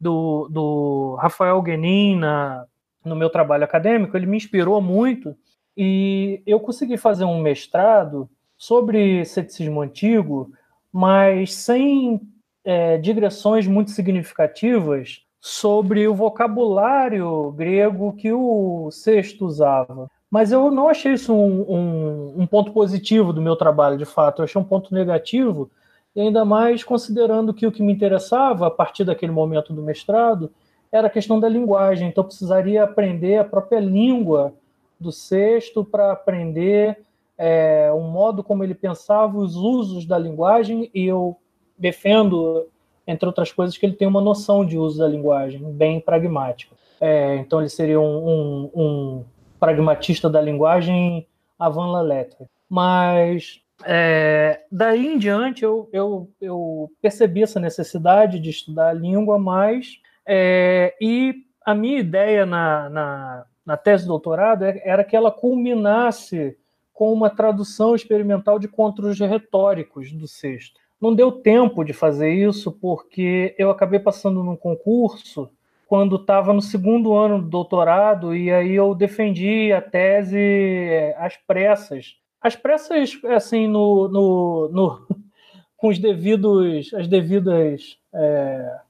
do, 0.00 0.48
do 0.50 1.16
Rafael 1.20 1.62
Guenin 1.62 2.16
na, 2.16 2.64
no 3.04 3.14
meu 3.14 3.30
trabalho 3.30 3.62
acadêmico, 3.62 4.16
ele 4.16 4.26
me 4.26 4.36
inspirou 4.36 4.80
muito 4.80 5.36
e 5.76 6.42
eu 6.44 6.58
consegui 6.58 6.96
fazer 6.96 7.24
um 7.24 7.40
mestrado 7.40 8.28
sobre 8.56 9.24
ceticismo 9.24 9.80
antigo, 9.82 10.50
mas 10.92 11.54
sem 11.54 12.20
é, 12.66 12.98
digressões 12.98 13.64
muito 13.68 13.92
significativas 13.92 15.22
sobre 15.40 16.08
o 16.08 16.14
vocabulário 16.14 17.52
grego 17.52 18.12
que 18.14 18.32
o 18.32 18.90
Sexto 18.90 19.46
usava. 19.46 20.10
Mas 20.28 20.50
eu 20.50 20.68
não 20.72 20.88
achei 20.88 21.12
isso 21.12 21.32
um, 21.32 21.60
um, 21.62 22.34
um, 22.42 22.46
ponto 22.46 22.72
positivo 22.72 23.32
do 23.32 23.40
meu 23.40 23.54
trabalho, 23.54 23.96
de 23.96 24.04
fato. 24.04 24.40
Eu 24.40 24.44
achei 24.44 24.60
um 24.60 24.64
ponto 24.64 24.92
negativo, 24.92 25.70
e 26.16 26.20
ainda 26.20 26.44
mais 26.44 26.82
considerando 26.82 27.54
que 27.54 27.68
o 27.68 27.70
que 27.70 27.84
me 27.84 27.92
interessava, 27.92 28.66
a 28.66 28.70
partir 28.70 29.04
daquele 29.04 29.30
momento 29.30 29.72
do 29.72 29.80
mestrado, 29.80 30.50
era 30.90 31.06
a 31.06 31.10
questão 31.10 31.38
da 31.38 31.48
linguagem. 31.48 32.08
Então, 32.08 32.24
precisaria 32.24 32.82
aprender 32.82 33.38
a 33.38 33.44
própria 33.44 33.78
língua 33.78 34.52
do 34.98 35.12
sexto 35.12 35.84
para 35.84 36.10
aprender 36.10 36.98
é, 37.38 37.92
o 37.92 38.00
modo 38.00 38.42
como 38.42 38.64
ele 38.64 38.74
pensava, 38.74 39.38
os 39.38 39.54
usos 39.54 40.04
da 40.04 40.18
linguagem, 40.18 40.90
e 40.92 41.06
eu 41.06 41.36
defendo, 41.78 42.68
entre 43.06 43.26
outras 43.26 43.52
coisas, 43.52 43.76
que 43.76 43.86
ele 43.86 43.94
tem 43.94 44.08
uma 44.08 44.20
noção 44.20 44.64
de 44.64 44.78
uso 44.78 44.98
da 44.98 45.08
linguagem 45.08 45.60
bem 45.72 46.00
pragmática. 46.00 46.74
É, 47.00 47.36
então, 47.36 47.60
ele 47.60 47.68
seria 47.68 48.00
um, 48.00 48.28
um, 48.28 48.70
um, 48.74 49.24
pragmatista 49.60 50.28
da 50.30 50.40
linguagem 50.40 51.26
avant 51.58 51.92
la 51.92 52.00
lettre. 52.00 52.46
Mas 52.68 53.60
é, 53.84 54.62
daí 54.72 55.06
em 55.06 55.18
diante 55.18 55.62
eu, 55.62 55.88
eu, 55.92 56.30
eu 56.40 56.90
percebi 57.00 57.42
essa 57.42 57.60
necessidade 57.60 58.40
de 58.40 58.50
estudar 58.50 58.88
a 58.88 58.94
língua, 58.94 59.38
mas 59.38 60.00
é, 60.26 60.94
e 61.00 61.34
a 61.64 61.74
minha 61.74 61.98
ideia 61.98 62.46
na, 62.46 62.88
na, 62.88 63.46
na 63.64 63.76
tese 63.76 64.04
de 64.04 64.08
doutorado 64.08 64.64
é, 64.64 64.80
era 64.84 65.04
que 65.04 65.14
ela 65.14 65.30
culminasse 65.30 66.56
com 66.92 67.12
uma 67.12 67.28
tradução 67.28 67.94
experimental 67.94 68.58
de 68.58 68.66
contos 68.66 69.20
retóricos 69.20 70.10
do 70.12 70.26
sexto. 70.26 70.80
Não 71.00 71.14
deu 71.14 71.30
tempo 71.30 71.84
de 71.84 71.92
fazer 71.92 72.32
isso 72.32 72.72
porque 72.72 73.54
eu 73.58 73.70
acabei 73.70 74.00
passando 74.00 74.42
num 74.42 74.56
concurso 74.56 75.50
quando 75.86 76.16
estava 76.16 76.52
no 76.52 76.62
segundo 76.62 77.14
ano 77.14 77.40
do 77.40 77.48
doutorado 77.48 78.34
e 78.34 78.50
aí 78.50 78.74
eu 78.74 78.94
defendi 78.94 79.72
a 79.72 79.80
tese 79.80 80.38
é, 80.38 81.14
às 81.18 81.36
pressas. 81.36 82.16
Às 82.40 82.56
pressas, 82.56 83.18
assim, 83.24 83.66
no, 83.66 84.08
no, 84.08 84.68
no 84.72 85.06
com 85.76 85.88
os 85.88 85.98
devidos, 85.98 86.92
as 86.94 87.06
devidas 87.06 87.98
é, 88.12 88.80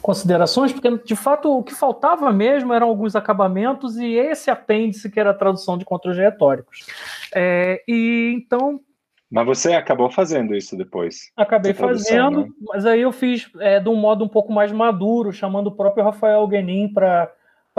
considerações, 0.00 0.72
porque 0.72 0.98
de 0.98 1.16
fato 1.16 1.58
o 1.58 1.62
que 1.62 1.74
faltava 1.74 2.32
mesmo 2.32 2.72
eram 2.72 2.88
alguns 2.88 3.16
acabamentos 3.16 3.96
e 3.96 4.12
esse 4.14 4.50
apêndice 4.50 5.10
que 5.10 5.18
era 5.18 5.30
a 5.30 5.34
tradução 5.34 5.76
de 5.76 5.84
retóricos. 6.16 6.86
É, 7.34 7.82
e 7.88 8.34
então. 8.36 8.80
Mas 9.34 9.46
você 9.46 9.72
acabou 9.72 10.08
fazendo 10.08 10.54
isso 10.54 10.76
depois? 10.76 11.32
Acabei 11.36 11.74
fazendo, 11.74 12.42
né? 12.42 12.52
mas 12.68 12.86
aí 12.86 13.00
eu 13.00 13.10
fiz 13.10 13.50
é, 13.58 13.80
de 13.80 13.88
um 13.88 13.96
modo 13.96 14.24
um 14.24 14.28
pouco 14.28 14.52
mais 14.52 14.70
maduro, 14.70 15.32
chamando 15.32 15.66
o 15.66 15.72
próprio 15.72 16.04
Rafael 16.04 16.46
Guenin 16.46 16.86
para 16.86 17.32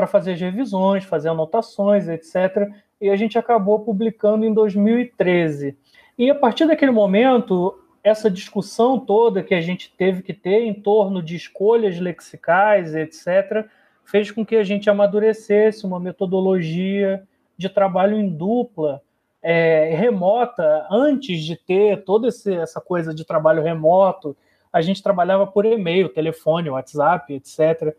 fazer 0.06 0.34
as 0.34 0.42
revisões, 0.42 1.06
fazer 1.06 1.30
anotações, 1.30 2.10
etc. 2.10 2.70
E 3.00 3.10
a 3.10 3.16
gente 3.16 3.38
acabou 3.38 3.80
publicando 3.80 4.46
em 4.46 4.54
2013. 4.54 5.78
E 6.18 6.30
a 6.30 6.36
partir 6.36 6.68
daquele 6.68 6.92
momento, 6.92 7.80
essa 8.04 8.30
discussão 8.30 9.00
toda 9.00 9.42
que 9.42 9.56
a 9.56 9.62
gente 9.62 9.94
teve 9.98 10.24
que 10.24 10.34
ter 10.34 10.66
em 10.66 10.74
torno 10.74 11.24
de 11.24 11.38
escolhas 11.38 11.98
lexicais, 12.02 12.94
etc., 12.94 13.66
fez 14.04 14.30
com 14.30 14.46
que 14.46 14.58
a 14.58 14.64
gente 14.66 14.90
amadurecesse 14.90 15.86
uma 15.86 16.02
metodologia 16.02 17.24
de 17.58 17.70
trabalho 17.70 18.20
em 18.20 18.28
dupla 18.28 19.02
é, 19.48 19.94
remota. 19.96 20.88
Antes 20.90 21.44
de 21.44 21.56
ter 21.56 22.04
toda 22.04 22.28
essa 22.28 22.82
coisa 22.82 23.14
de 23.14 23.24
trabalho 23.24 23.62
remoto, 23.62 24.36
a 24.74 24.82
gente 24.82 25.04
trabalhava 25.04 25.46
por 25.46 25.66
e-mail, 25.66 26.10
telefone, 26.10 26.72
WhatsApp, 26.72 27.32
etc. 27.32 27.96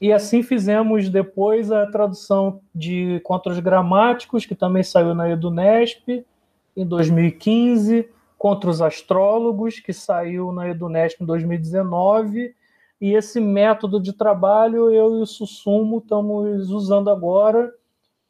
E 0.00 0.12
assim 0.12 0.40
fizemos 0.40 1.08
depois 1.08 1.72
a 1.72 1.84
tradução 1.86 2.60
de 2.72 3.20
contos 3.24 3.58
gramáticos, 3.58 4.46
que 4.46 4.54
também 4.54 4.84
saiu 4.84 5.16
na 5.16 5.28
EduNesp, 5.28 6.24
em 6.76 6.86
2015 6.86 8.08
contra 8.38 8.70
os 8.70 8.80
astrólogos, 8.80 9.80
que 9.80 9.92
saiu 9.92 10.52
na 10.52 10.68
Edunesp 10.68 11.20
em 11.20 11.26
2019, 11.26 12.54
e 13.00 13.14
esse 13.14 13.40
método 13.40 14.00
de 14.00 14.12
trabalho 14.12 14.92
eu 14.92 15.18
e 15.18 15.22
o 15.22 15.26
Sussumo 15.26 15.98
estamos 15.98 16.70
usando 16.70 17.10
agora 17.10 17.72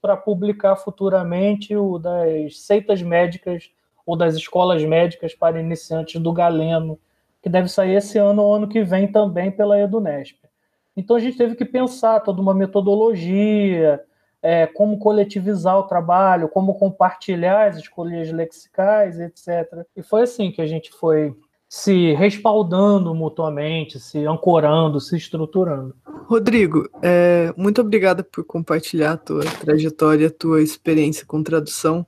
para 0.04 0.18
publicar 0.18 0.76
futuramente 0.76 1.74
o 1.74 1.98
das 1.98 2.60
seitas 2.60 3.00
médicas 3.00 3.70
ou 4.04 4.14
das 4.14 4.34
escolas 4.34 4.84
médicas 4.84 5.34
para 5.34 5.58
iniciantes 5.58 6.20
do 6.20 6.30
Galeno, 6.30 6.98
que 7.40 7.48
deve 7.48 7.68
sair 7.68 7.94
esse 7.94 8.18
ano 8.18 8.42
ou 8.42 8.54
ano 8.54 8.68
que 8.68 8.84
vem 8.84 9.10
também 9.10 9.50
pela 9.50 9.80
Edunesp. 9.80 10.36
Então 10.94 11.16
a 11.16 11.18
gente 11.18 11.38
teve 11.38 11.54
que 11.54 11.64
pensar 11.64 12.20
toda 12.20 12.42
uma 12.42 12.52
metodologia, 12.52 13.98
é, 14.42 14.66
como 14.66 14.98
coletivizar 14.98 15.78
o 15.78 15.84
trabalho, 15.84 16.50
como 16.50 16.74
compartilhar 16.74 17.68
as 17.68 17.78
escolhas 17.78 18.30
lexicais, 18.30 19.18
etc. 19.18 19.86
E 19.96 20.02
foi 20.02 20.24
assim 20.24 20.52
que 20.52 20.60
a 20.60 20.66
gente 20.66 20.92
foi 20.92 21.34
se 21.76 22.14
respaldando 22.14 23.12
mutuamente, 23.12 23.98
se 23.98 24.24
ancorando, 24.24 25.00
se 25.00 25.16
estruturando. 25.16 25.92
Rodrigo, 26.06 26.88
é, 27.02 27.52
muito 27.56 27.80
obrigada 27.80 28.22
por 28.22 28.44
compartilhar 28.44 29.14
a 29.14 29.16
tua 29.16 29.42
trajetória, 29.44 30.28
a 30.28 30.30
tua 30.30 30.62
experiência 30.62 31.26
com 31.26 31.42
tradução. 31.42 32.06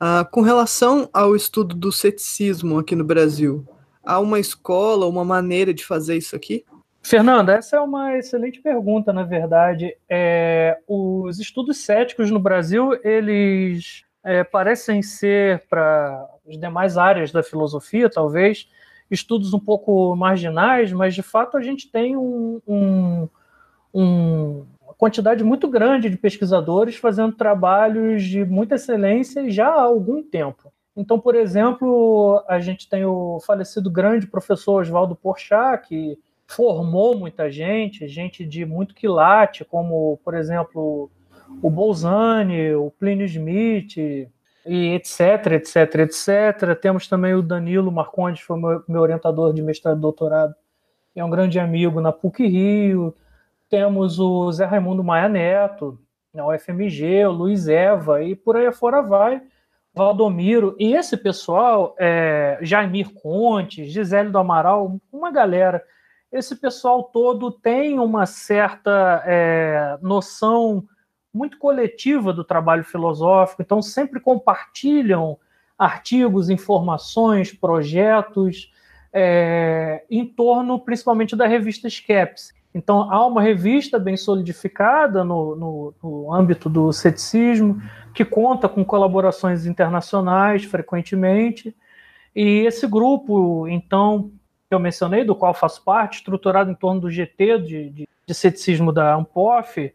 Ah, 0.00 0.26
com 0.28 0.40
relação 0.40 1.08
ao 1.12 1.36
estudo 1.36 1.76
do 1.76 1.92
ceticismo 1.92 2.80
aqui 2.80 2.96
no 2.96 3.04
Brasil, 3.04 3.64
há 4.04 4.18
uma 4.18 4.40
escola, 4.40 5.06
uma 5.06 5.24
maneira 5.24 5.72
de 5.72 5.84
fazer 5.84 6.16
isso 6.16 6.34
aqui? 6.34 6.64
Fernanda, 7.00 7.52
essa 7.52 7.76
é 7.76 7.80
uma 7.80 8.18
excelente 8.18 8.60
pergunta, 8.60 9.12
na 9.12 9.22
verdade. 9.22 9.96
É, 10.10 10.78
os 10.84 11.38
estudos 11.38 11.78
céticos 11.78 12.28
no 12.32 12.40
Brasil, 12.40 12.90
eles 13.04 14.02
é, 14.24 14.42
parecem 14.42 15.00
ser, 15.00 15.64
para 15.70 16.28
as 16.44 16.58
demais 16.58 16.98
áreas 16.98 17.30
da 17.30 17.44
filosofia, 17.44 18.10
talvez, 18.10 18.68
estudos 19.10 19.52
um 19.52 19.58
pouco 19.58 20.14
marginais, 20.16 20.92
mas 20.92 21.14
de 21.14 21.22
fato 21.22 21.56
a 21.56 21.62
gente 21.62 21.90
tem 21.90 22.16
um, 22.16 22.60
um, 22.66 23.28
um, 23.94 24.64
uma 24.82 24.94
quantidade 24.94 25.44
muito 25.44 25.68
grande 25.68 26.10
de 26.10 26.16
pesquisadores 26.16 26.96
fazendo 26.96 27.32
trabalhos 27.32 28.24
de 28.24 28.44
muita 28.44 28.74
excelência 28.76 29.48
já 29.50 29.68
há 29.68 29.82
algum 29.82 30.22
tempo. 30.22 30.72
Então, 30.96 31.20
por 31.20 31.34
exemplo, 31.34 32.42
a 32.48 32.58
gente 32.58 32.88
tem 32.88 33.04
o 33.04 33.38
falecido 33.46 33.90
grande 33.90 34.26
professor 34.26 34.80
Oswaldo 34.80 35.14
Porchat, 35.14 35.86
que 35.86 36.18
formou 36.46 37.16
muita 37.18 37.50
gente, 37.50 38.08
gente 38.08 38.46
de 38.46 38.64
muito 38.64 38.94
quilate, 38.94 39.64
como, 39.64 40.18
por 40.24 40.34
exemplo, 40.34 41.10
o 41.62 41.68
Bolzani, 41.68 42.74
o 42.74 42.90
Plínio 42.90 43.26
Smith, 43.26 43.96
e 44.66 44.94
etc, 44.94 45.52
etc, 45.52 45.94
etc. 46.00 46.80
Temos 46.80 47.06
também 47.06 47.34
o 47.34 47.42
Danilo 47.42 47.92
Marcondes, 47.92 48.42
foi 48.42 48.58
meu, 48.58 48.82
meu 48.88 49.00
orientador 49.00 49.54
de 49.54 49.62
mestrado 49.62 49.98
e 49.98 50.00
doutorado, 50.00 50.54
é 51.14 51.24
um 51.24 51.30
grande 51.30 51.58
amigo 51.58 52.00
na 52.00 52.12
PUC 52.12 52.46
Rio. 52.46 53.14
Temos 53.70 54.18
o 54.20 54.52
Zé 54.52 54.64
Raimundo 54.64 55.02
Maia 55.02 55.28
Neto, 55.28 55.98
na 56.32 56.46
UFMG, 56.46 57.24
o 57.24 57.32
Luiz 57.32 57.68
Eva, 57.68 58.22
e 58.22 58.36
por 58.36 58.56
aí 58.56 58.66
afora 58.66 59.00
vai. 59.00 59.40
Valdomiro, 59.94 60.76
e 60.78 60.94
esse 60.94 61.16
pessoal, 61.16 61.96
é, 61.98 62.58
Jaimir 62.60 63.14
Conte, 63.14 63.86
Gisele 63.86 64.28
do 64.28 64.36
Amaral, 64.36 65.00
uma 65.10 65.30
galera, 65.30 65.82
esse 66.30 66.54
pessoal 66.54 67.04
todo 67.04 67.50
tem 67.50 67.98
uma 67.98 68.26
certa 68.26 69.22
é, 69.24 69.96
noção 70.02 70.84
muito 71.36 71.58
coletiva 71.58 72.32
do 72.32 72.42
trabalho 72.42 72.82
filosófico, 72.82 73.62
então 73.62 73.82
sempre 73.82 74.18
compartilham 74.18 75.38
artigos, 75.78 76.48
informações, 76.48 77.52
projetos 77.52 78.72
é, 79.12 80.04
em 80.10 80.24
torno 80.26 80.80
principalmente 80.80 81.36
da 81.36 81.46
revista 81.46 81.88
Skepsis. 81.88 82.54
Então, 82.74 83.10
há 83.10 83.26
uma 83.26 83.40
revista 83.40 83.98
bem 83.98 84.18
solidificada 84.18 85.24
no, 85.24 85.56
no, 85.56 85.94
no, 86.02 86.34
âmbito 86.34 86.68
do 86.68 86.92
ceticismo, 86.92 87.80
que 88.12 88.22
conta 88.22 88.68
com 88.68 88.84
colaborações 88.84 89.64
internacionais 89.64 90.64
frequentemente. 90.64 91.74
E 92.34 92.66
esse 92.66 92.86
grupo, 92.86 93.66
então, 93.66 94.30
que 94.68 94.74
eu 94.74 94.78
mencionei, 94.78 95.24
do 95.24 95.34
qual 95.34 95.54
faço 95.54 95.82
parte, 95.82 96.16
estruturado 96.18 96.70
em 96.70 96.74
torno 96.74 97.00
do 97.00 97.10
GT, 97.10 97.58
de, 97.60 97.88
de, 97.88 98.08
de 98.26 98.34
ceticismo 98.34 98.92
da 98.92 99.14
ANPOF, 99.14 99.94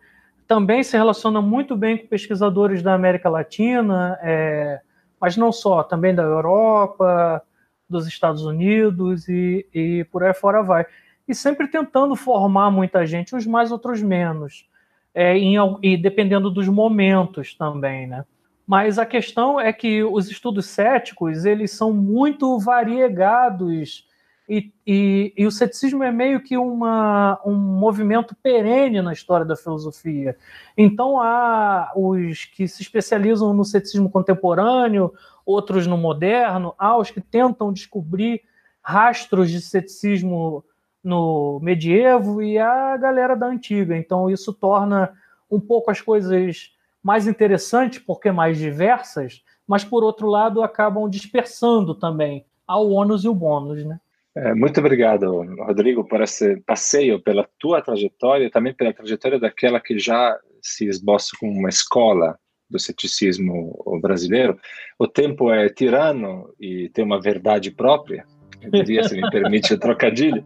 também 0.52 0.84
se 0.84 0.98
relaciona 0.98 1.42
muito 1.42 1.78
bem 1.78 1.98
com 1.98 2.08
pesquisadores 2.08 2.84
da 2.84 2.94
América 2.94 3.30
Latina, 3.30 4.20
é, 4.22 4.82
mas 5.18 5.38
não 5.38 5.50
só, 5.50 5.82
também 5.82 6.14
da 6.14 6.24
Europa, 6.24 7.42
dos 7.88 8.06
Estados 8.06 8.44
Unidos 8.44 9.30
e, 9.30 9.66
e 9.74 10.04
por 10.12 10.26
aí 10.26 10.34
fora 10.34 10.62
vai 10.62 10.86
e 11.26 11.34
sempre 11.34 11.70
tentando 11.70 12.18
formar 12.18 12.70
muita 12.70 13.06
gente, 13.06 13.34
uns 13.34 13.48
mais, 13.48 13.72
outros 13.72 14.02
menos, 14.02 14.68
é, 15.16 15.38
em, 15.38 15.56
e 15.82 15.96
dependendo 15.96 16.52
dos 16.52 16.68
momentos 16.68 17.54
também, 17.54 18.06
né? 18.06 18.26
Mas 18.68 19.00
a 19.00 19.06
questão 19.06 19.58
é 19.58 19.72
que 19.72 20.04
os 20.04 20.30
estudos 20.30 20.66
céticos 20.66 21.46
eles 21.46 21.72
são 21.72 21.94
muito 21.94 22.60
variegados 22.60 24.06
e, 24.54 24.74
e, 24.86 25.34
e, 25.38 25.48
o 25.48 25.52
ceticismo 25.52 26.04
é 26.04 26.12
meio 26.12 26.44
que 26.44 26.58
uma, 26.58 27.40
um 27.46 27.56
movimento 27.56 28.36
perene 28.36 29.02
na 29.02 29.14
história 29.14 29.46
da 29.46 29.56
filosofia. 29.56 30.36
Então 30.78 31.22
há 31.22 31.94
os 31.96 32.44
que 32.44 32.68
se 32.68 32.82
especializam 32.82 33.54
no 33.54 33.64
ceticismo 33.64 34.10
contemporâneo, 34.10 35.14
outros 35.46 35.88
no 35.88 35.98
moderno, 35.98 36.76
há 36.78 36.98
os 36.98 37.10
que 37.10 37.22
tentam 37.22 37.72
descobrir 37.72 38.42
rastros 38.82 39.50
de 39.50 39.62
ceticismo 39.62 40.66
no 41.02 41.58
medievo 41.64 42.44
e 42.44 42.60
a 42.60 42.98
galera 42.98 43.38
da 43.38 43.48
antiga. 43.48 43.96
Então 43.96 44.30
isso 44.30 44.52
torna 44.52 45.14
um 45.50 45.62
pouco 45.62 45.90
as 45.90 46.02
coisas 46.02 46.76
mais 47.02 47.26
interessantes, 47.26 48.00
porque 48.00 48.34
mais 48.34 48.58
diversas, 48.58 49.46
mas 49.66 49.86
por 49.86 50.04
outro 50.04 50.28
lado 50.28 50.62
acabam 50.62 51.10
dispersando 51.10 51.96
também 51.96 52.46
ao 52.68 52.92
ônus 52.92 53.24
e 53.24 53.30
o 53.30 53.34
bônus, 53.34 53.86
né? 53.86 53.98
É, 54.36 54.54
muito 54.54 54.80
obrigado, 54.80 55.42
Rodrigo, 55.60 56.06
por 56.08 56.22
esse 56.22 56.58
passeio 56.62 57.22
pela 57.22 57.48
tua 57.60 57.82
trajetória 57.82 58.46
e 58.46 58.50
também 58.50 58.74
pela 58.74 58.94
trajetória 58.94 59.40
daquela 59.40 59.80
que 59.80 60.00
já 60.00 60.38
se 60.62 60.88
esboça 60.88 61.32
como 61.40 61.52
uma 61.52 61.70
escola 61.70 62.38
do 62.70 62.80
ceticismo 62.80 63.78
brasileiro. 64.02 64.58
O 64.98 65.06
tempo 65.08 65.52
é 65.52 65.68
tirano 65.68 66.54
e 66.60 66.90
tem 66.90 67.04
uma 67.04 67.20
verdade 67.20 67.72
própria, 67.72 68.26
eu 68.62 68.72
diria, 68.72 69.04
se 69.04 69.20
me 69.20 69.30
permite 69.32 69.74
o 69.74 69.80
trocadilho. 69.80 70.44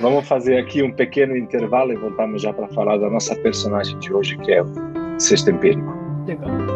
Vamos 0.00 0.26
fazer 0.26 0.58
aqui 0.58 0.82
um 0.82 0.92
pequeno 0.92 1.36
intervalo 1.36 1.92
e 1.92 1.96
voltamos 1.96 2.42
já 2.42 2.52
para 2.52 2.68
falar 2.68 2.96
da 2.96 3.10
nossa 3.10 3.34
personagem 3.36 3.98
de 3.98 4.12
hoje, 4.12 4.38
que 4.38 4.52
é 4.52 4.62
o 4.62 4.66
Sexto 5.18 5.50
Empírico. 5.50 5.92
Legal. 6.26 6.75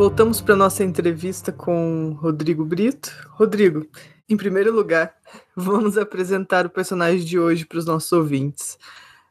Voltamos 0.00 0.40
para 0.40 0.56
nossa 0.56 0.82
entrevista 0.82 1.52
com 1.52 2.16
Rodrigo 2.18 2.64
Brito. 2.64 3.12
Rodrigo, 3.32 3.86
em 4.26 4.34
primeiro 4.34 4.74
lugar, 4.74 5.14
vamos 5.54 5.98
apresentar 5.98 6.64
o 6.64 6.70
personagem 6.70 7.22
de 7.22 7.38
hoje 7.38 7.66
para 7.66 7.76
os 7.76 7.84
nossos 7.84 8.10
ouvintes. 8.10 8.78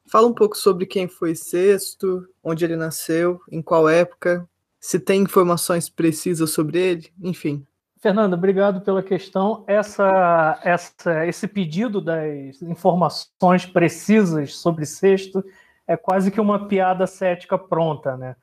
Fala 0.06 0.28
um 0.28 0.32
pouco 0.32 0.56
sobre 0.56 0.86
quem 0.86 1.08
foi 1.08 1.34
Sexto, 1.34 2.24
onde 2.44 2.64
ele 2.64 2.76
nasceu, 2.76 3.42
em 3.52 3.64
qual 3.64 3.90
época, 3.90 4.48
se 4.80 5.00
tem 5.00 5.24
informações 5.24 5.90
precisas 5.90 6.52
sobre 6.52 6.78
ele, 6.78 7.10
enfim. 7.20 7.66
Fernando, 8.00 8.36
obrigado 8.36 8.82
pela 8.82 9.02
questão. 9.02 9.64
Essa, 9.66 10.60
essa, 10.64 11.26
esse 11.26 11.48
pedido 11.48 12.00
das 12.00 12.62
informações 12.62 13.66
precisas 13.66 14.56
sobre 14.56 14.86
sexto 14.86 15.44
é 15.88 15.98
quase 15.98 16.30
que 16.30 16.40
uma 16.40 16.68
piada 16.68 17.08
cética 17.08 17.58
pronta, 17.58 18.16
né? 18.16 18.36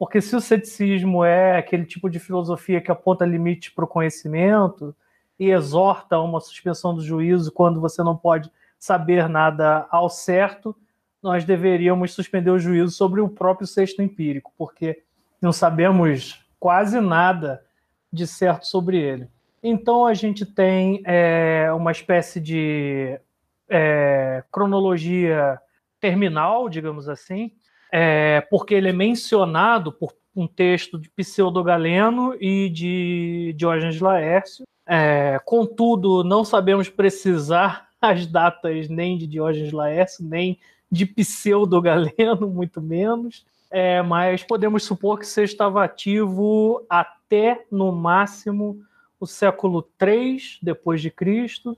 Porque 0.00 0.22
se 0.22 0.34
o 0.34 0.40
ceticismo 0.40 1.22
é 1.22 1.58
aquele 1.58 1.84
tipo 1.84 2.08
de 2.08 2.18
filosofia 2.18 2.80
que 2.80 2.90
aponta 2.90 3.26
limites 3.26 3.68
para 3.68 3.84
o 3.84 3.86
conhecimento 3.86 4.96
e 5.38 5.50
exorta 5.50 6.16
a 6.16 6.22
uma 6.22 6.40
suspensão 6.40 6.94
do 6.94 7.02
juízo 7.02 7.52
quando 7.52 7.82
você 7.82 8.02
não 8.02 8.16
pode 8.16 8.50
saber 8.78 9.28
nada 9.28 9.86
ao 9.90 10.08
certo, 10.08 10.74
nós 11.22 11.44
deveríamos 11.44 12.14
suspender 12.14 12.50
o 12.50 12.58
juízo 12.58 12.92
sobre 12.92 13.20
o 13.20 13.28
próprio 13.28 13.66
sexto 13.66 14.00
empírico, 14.00 14.54
porque 14.56 15.02
não 15.38 15.52
sabemos 15.52 16.42
quase 16.58 16.98
nada 16.98 17.62
de 18.10 18.26
certo 18.26 18.66
sobre 18.66 18.96
ele. 18.96 19.28
Então 19.62 20.06
a 20.06 20.14
gente 20.14 20.46
tem 20.46 21.02
é, 21.04 21.70
uma 21.74 21.92
espécie 21.92 22.40
de 22.40 23.20
é, 23.68 24.42
cronologia 24.50 25.60
terminal, 26.00 26.70
digamos 26.70 27.06
assim, 27.06 27.52
é, 27.92 28.40
porque 28.50 28.74
ele 28.74 28.88
é 28.88 28.92
mencionado 28.92 29.92
por 29.92 30.12
um 30.34 30.46
texto 30.46 30.98
de 30.98 31.08
Pseudo 31.10 31.62
Galeno 31.62 32.36
e 32.40 32.68
de 32.70 33.54
Diógenes 33.56 34.00
Laércio. 34.00 34.64
É, 34.86 35.40
contudo, 35.44 36.24
não 36.24 36.44
sabemos 36.44 36.88
precisar 36.88 37.88
as 38.00 38.26
datas 38.26 38.88
nem 38.88 39.18
de 39.18 39.26
Diógenes 39.26 39.72
Laércio, 39.72 40.24
nem 40.24 40.58
de 40.90 41.06
Pseudo 41.06 41.80
Galeno, 41.80 42.48
muito 42.50 42.80
menos 42.80 43.44
é, 43.70 44.02
mas 44.02 44.42
podemos 44.42 44.82
supor 44.82 45.18
que 45.18 45.26
você 45.26 45.44
estava 45.44 45.84
ativo 45.84 46.84
até, 46.90 47.64
no 47.70 47.92
máximo, 47.92 48.82
o 49.20 49.26
século 49.26 49.88
III 50.02 50.38
depois 50.60 51.00
de 51.00 51.10
Cristo 51.10 51.76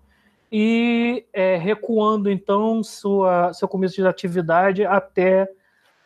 e 0.50 1.26
é, 1.32 1.56
recuando 1.56 2.30
então 2.30 2.82
sua, 2.82 3.52
seu 3.52 3.68
começo 3.68 3.96
de 3.96 4.06
atividade 4.06 4.84
até 4.84 5.48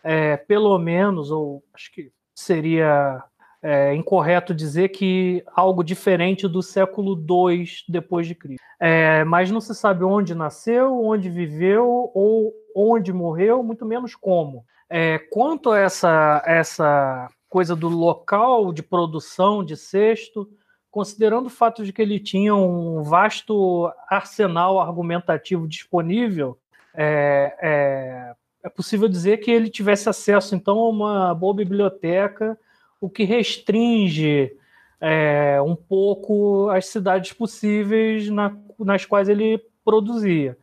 é, 0.07 0.37
pelo 0.37 0.79
menos, 0.79 1.33
ou 1.33 1.65
acho 1.75 1.93
que 1.93 2.13
seria 2.33 3.21
é, 3.61 3.93
incorreto 3.93 4.55
dizer 4.55 4.91
que 4.91 5.45
algo 5.53 5.83
diferente 5.83 6.47
do 6.47 6.63
século 6.63 7.17
II 7.19 7.65
depois 7.89 8.29
de 8.29 8.37
Cristo. 8.37 8.63
É, 8.79 9.25
mas 9.25 9.51
não 9.51 9.61
se 9.61 9.75
sabe 9.75 10.05
onde 10.05 10.33
nasceu, 10.33 11.05
onde 11.05 11.29
viveu 11.29 12.13
ou 12.15 12.55
onde 12.75 13.13
morreu, 13.13 13.65
muito 13.65 13.85
menos 13.85 14.15
como. 14.15 14.65
É, 14.89 15.19
quanto 15.19 15.73
a 15.73 15.81
essa, 15.81 16.41
essa 16.47 17.29
coisa 17.49 17.75
do 17.75 17.89
local 17.89 18.73
de 18.73 18.85
produção 18.85 19.65
de 19.65 19.77
cesto, 19.77 20.49
considerando 20.89 21.47
o 21.47 21.51
fato 21.51 21.85
de 21.85 21.93
que 21.93 22.01
ele 22.01 22.21
tinha 22.21 22.55
um 22.55 23.03
vasto 23.03 23.91
arsenal 24.09 24.79
argumentativo 24.79 25.67
disponível, 25.67 26.57
é, 26.95 28.37
é, 28.67 28.69
possível 28.69 29.09
dizer 29.09 29.39
que 29.39 29.51
ele 29.51 29.71
tivesse 29.71 30.09
acesso, 30.09 30.57
então, 30.57 30.79
a 30.81 30.89
uma 30.89 31.35
boa 31.35 31.55
biblioteca, 31.55 32.59
o 33.01 33.09
que 33.09 33.23
restringe 33.23 34.53
é, 35.01 35.63
um 35.63 35.77
pouco 35.77 36.69
as 36.71 36.87
cidades 36.87 37.33
possíveis 37.33 38.29
na, 38.29 38.57
nas 38.81 39.05
quais 39.05 39.29
ele 39.29 39.63
produzia. 39.85 40.59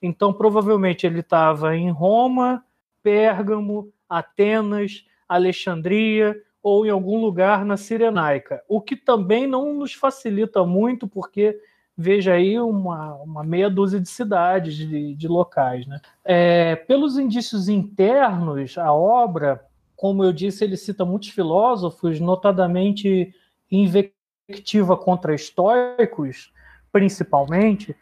Então, 0.00 0.32
provavelmente, 0.32 1.06
ele 1.06 1.20
estava 1.20 1.76
em 1.76 1.90
Roma, 1.90 2.64
Pérgamo, 3.02 3.92
Atenas, 4.08 5.04
Alexandria 5.28 6.34
ou 6.62 6.86
em 6.86 6.90
algum 6.90 7.20
lugar 7.20 7.64
na 7.66 7.76
Cirenaica, 7.76 8.62
o 8.68 8.80
que 8.80 8.96
também 8.96 9.46
não 9.46 9.74
nos 9.74 9.92
facilita 9.92 10.64
muito, 10.64 11.06
porque 11.06 11.58
veja 11.96 12.34
aí 12.34 12.58
uma, 12.58 13.14
uma 13.16 13.44
meia 13.44 13.68
dúzia 13.68 14.00
de 14.00 14.08
cidades, 14.08 14.74
de, 14.74 15.14
de 15.14 15.28
locais. 15.28 15.86
Né? 15.86 16.00
É, 16.24 16.76
pelos 16.76 17.18
indícios 17.18 17.68
internos, 17.68 18.76
a 18.78 18.92
obra 18.92 19.60
como 20.02 20.24
eu 20.24 20.32
disse, 20.32 20.64
ele 20.64 20.76
cita 20.76 21.04
muitos 21.04 21.28
filósofos, 21.28 22.18
notadamente 22.18 23.32
invectiva 23.70 24.96
contra 24.96 25.32
estoicos, 25.32 26.52
principalmente, 26.90 27.94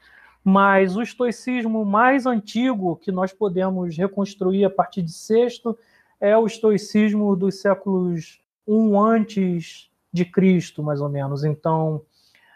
mas 0.42 0.96
o 0.96 1.02
estoicismo 1.02 1.84
mais 1.84 2.24
antigo 2.24 2.96
que 2.96 3.12
nós 3.12 3.34
podemos 3.34 3.98
reconstruir 3.98 4.64
a 4.64 4.70
partir 4.70 5.02
de 5.02 5.12
sexto 5.12 5.76
é 6.18 6.34
o 6.34 6.46
estoicismo 6.46 7.36
dos 7.36 7.60
séculos 7.60 8.40
um 8.66 8.98
antes 8.98 9.90
de 10.10 10.24
Cristo, 10.24 10.82
mais 10.82 11.02
ou 11.02 11.08
menos. 11.10 11.44
Então, 11.44 12.00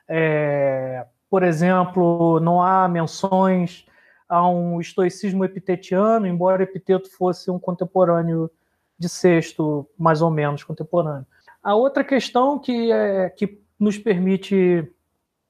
é, 0.08 1.04
por 1.30 1.42
exemplo, 1.42 2.38
não 2.40 2.62
há 2.62 2.88
menções 2.88 3.86
a 4.28 4.48
um 4.48 4.80
estoicismo 4.80 5.44
epitetiano, 5.44 6.26
embora 6.26 6.62
Epiteto 6.62 7.10
fosse 7.10 7.50
um 7.50 7.58
contemporâneo 7.58 8.50
de 8.98 9.08
Sexto, 9.08 9.88
mais 9.98 10.22
ou 10.22 10.30
menos 10.30 10.64
contemporâneo. 10.64 11.26
A 11.62 11.74
outra 11.74 12.04
questão 12.04 12.58
que, 12.58 12.92
é, 12.92 13.30
que 13.30 13.60
nos 13.78 13.98
permite 13.98 14.90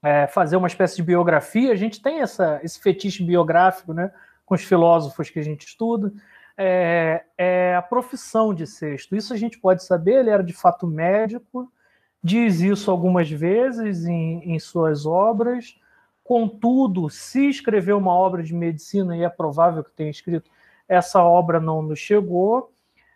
é, 0.03 0.27
fazer 0.27 0.55
uma 0.55 0.67
espécie 0.67 0.97
de 0.97 1.03
biografia, 1.03 1.71
a 1.71 1.75
gente 1.75 2.01
tem 2.01 2.21
essa, 2.21 2.59
esse 2.63 2.79
fetiche 2.79 3.23
biográfico 3.23 3.93
né, 3.93 4.11
com 4.45 4.55
os 4.55 4.63
filósofos 4.63 5.29
que 5.29 5.39
a 5.39 5.43
gente 5.43 5.65
estuda, 5.67 6.11
é, 6.57 7.23
é, 7.37 7.75
a 7.75 7.81
profissão 7.81 8.53
de 8.53 8.65
Sexto. 8.65 9.15
Isso 9.15 9.33
a 9.33 9.37
gente 9.37 9.59
pode 9.59 9.83
saber, 9.83 10.19
ele 10.19 10.29
era 10.29 10.43
de 10.43 10.53
fato 10.53 10.87
médico, 10.87 11.71
diz 12.25 12.59
isso 12.59 12.89
algumas 12.89 13.29
vezes 13.29 14.03
em, 14.07 14.55
em 14.55 14.57
suas 14.57 15.05
obras, 15.05 15.79
contudo, 16.23 17.07
se 17.07 17.47
escreveu 17.47 17.99
uma 17.99 18.15
obra 18.15 18.41
de 18.41 18.51
medicina, 18.51 19.15
e 19.15 19.21
é 19.21 19.29
provável 19.29 19.83
que 19.83 19.91
tenha 19.91 20.09
escrito, 20.09 20.49
essa 20.89 21.23
obra 21.23 21.59
não 21.59 21.83
nos 21.83 21.99
chegou, 21.99 22.71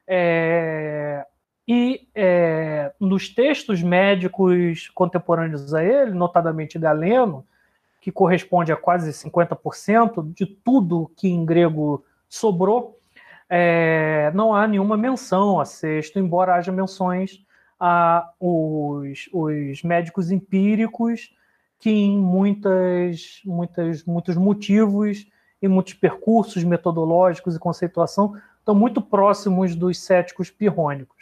é, 0.08 1.26
e 1.67 2.08
é, 2.13 2.93
nos 3.00 3.30
textos 3.30 3.82
médicos 3.82 4.91
contemporâneos 4.93 5.74
a 5.74 5.84
ele, 5.84 6.12
notadamente 6.12 6.78
Galeno, 6.78 7.43
que 8.00 8.12
corresponde 8.12 8.72
a 8.72 8.78
quase 8.78 9.10
50% 9.12 10.32
de 10.36 10.45
tudo 10.45 11.12
que 11.17 11.28
em 11.28 11.43
grego 11.43 12.06
sobrou, 12.30 13.00
é, 13.50 14.32
não 14.36 14.54
há 14.54 14.67
nenhuma 14.67 14.95
menção 14.95 15.60
a 15.60 15.65
sexto, 15.65 16.19
embora 16.19 16.54
haja 16.54 16.72
menções 16.72 17.43
a 17.80 18.32
os, 18.39 19.30
os 19.32 19.84
médicos 19.84 20.32
empíricos 20.32 21.34
que 21.80 21.89
em 21.89 22.18
muitas, 22.18 23.39
muitas, 23.46 24.04
muitos 24.04 24.36
motivos 24.36 25.26
e 25.62 25.68
muitos 25.68 25.94
percursos 25.94 26.63
metodológicos 26.63 27.56
e 27.56 27.60
conceituação 27.60 28.36
estão 28.60 28.76
muito 28.76 29.02
próximos 29.02 29.76
dos 29.76 30.00
céticos 30.00 30.50
pirrônicos. 30.52 31.18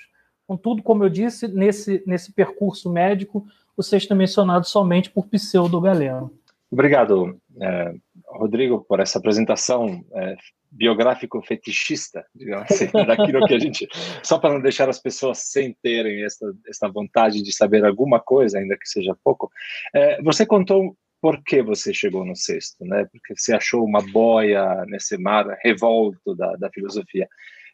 Contudo, 0.47 0.81
como 0.81 1.03
eu 1.03 1.09
disse, 1.09 1.47
nesse, 1.47 2.03
nesse 2.07 2.31
percurso 2.31 2.89
médico, 2.89 3.45
o 3.75 3.83
sexto 3.83 4.13
é 4.13 4.15
mencionado 4.15 4.65
somente 4.65 5.11
por 5.11 5.27
Pseudo 5.27 5.79
Galeno. 5.79 6.31
Obrigado, 6.71 7.39
eh, 7.59 7.95
Rodrigo, 8.25 8.81
por 8.81 8.99
essa 8.99 9.19
apresentação 9.19 10.03
eh, 10.11 10.35
biográfico 10.71 11.41
fetichista, 11.41 12.25
digamos 12.33 12.71
assim, 12.71 12.87
daquilo 12.91 13.45
que 13.45 13.53
a 13.53 13.59
gente, 13.59 13.87
só 14.23 14.37
para 14.37 14.53
não 14.53 14.61
deixar 14.61 14.89
as 14.89 14.99
pessoas 14.99 15.39
sem 15.39 15.75
terem 15.81 16.23
esta, 16.23 16.45
esta 16.67 16.87
vontade 16.87 17.41
de 17.41 17.51
saber 17.53 17.85
alguma 17.85 18.19
coisa, 18.19 18.59
ainda 18.59 18.77
que 18.77 18.87
seja 18.87 19.17
pouco, 19.23 19.49
é, 19.93 20.21
você 20.21 20.45
contou 20.45 20.95
por 21.21 21.43
que 21.43 21.61
você 21.63 21.93
chegou 21.93 22.23
no 22.23 22.35
sexto, 22.35 22.85
né? 22.85 23.05
Porque 23.11 23.35
você 23.35 23.53
achou 23.53 23.83
uma 23.83 24.01
boia 24.01 24.85
nesse 24.87 25.17
mar 25.17 25.45
revolto 25.63 26.35
da, 26.35 26.55
da 26.55 26.69
filosofia. 26.69 27.27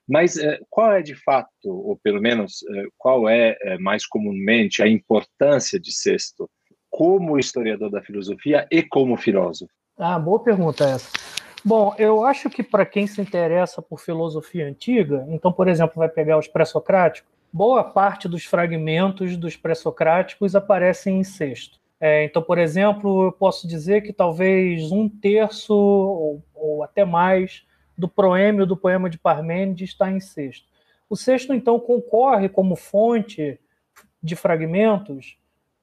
Mas 0.07 0.37
é, 0.37 0.59
qual 0.69 0.93
é 0.93 1.01
de 1.01 1.15
fato, 1.15 1.49
ou 1.65 1.97
pelo 1.97 2.21
menos 2.21 2.63
é, 2.69 2.85
qual 2.97 3.27
é, 3.27 3.57
é 3.61 3.77
mais 3.77 4.05
comumente 4.05 4.81
a 4.81 4.87
importância 4.87 5.79
de 5.79 5.91
sexto 5.91 6.49
como 6.89 7.39
historiador 7.39 7.89
da 7.89 8.01
filosofia 8.01 8.67
e 8.71 8.83
como 8.83 9.17
filósofo? 9.17 9.71
Ah, 9.97 10.19
boa 10.19 10.43
pergunta 10.43 10.83
essa. 10.85 11.11
Bom, 11.65 11.95
eu 11.97 12.25
acho 12.25 12.49
que 12.49 12.61
para 12.61 12.85
quem 12.85 13.07
se 13.07 13.21
interessa 13.21 13.81
por 13.81 13.99
filosofia 13.99 14.67
antiga, 14.67 15.25
então, 15.29 15.51
por 15.51 15.69
exemplo, 15.69 15.95
vai 15.95 16.09
pegar 16.09 16.37
os 16.37 16.47
pré-socráticos, 16.47 17.31
boa 17.53 17.83
parte 17.83 18.27
dos 18.27 18.43
fragmentos 18.43 19.37
dos 19.37 19.55
pré-socráticos 19.55 20.55
aparecem 20.55 21.19
em 21.19 21.23
sexto. 21.23 21.79
É, 22.01 22.25
então, 22.25 22.41
por 22.41 22.57
exemplo, 22.57 23.23
eu 23.23 23.31
posso 23.31 23.65
dizer 23.65 24.01
que 24.01 24.11
talvez 24.11 24.91
um 24.91 25.07
terço 25.07 25.73
ou, 25.73 26.43
ou 26.53 26.83
até 26.83 27.05
mais 27.05 27.63
do 27.97 28.09
proêmio 28.09 28.65
do 28.65 28.75
poema 28.75 29.09
de 29.09 29.17
Parmênides 29.17 29.91
está 29.91 30.11
em 30.11 30.19
sexto. 30.19 30.67
O 31.09 31.15
sexto, 31.15 31.53
então, 31.53 31.79
concorre 31.79 32.49
como 32.49 32.75
fonte 32.75 33.57
de 34.21 34.35
fragmentos 34.35 35.37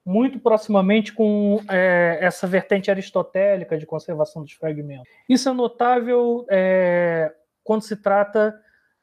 muito 0.05 0.39
proximamente 0.39 1.13
com 1.13 1.61
é, 1.69 2.19
essa 2.21 2.47
vertente 2.47 2.91
aristotélica 2.91 3.77
de 3.77 3.87
conservação 3.87 4.43
dos 4.43 4.53
fragmentos. 4.53 5.09
Isso 5.29 5.49
é 5.49 5.53
notável 5.53 6.47
é, 6.49 7.33
quando 7.63 7.83
se 7.83 7.97
trata 7.97 8.59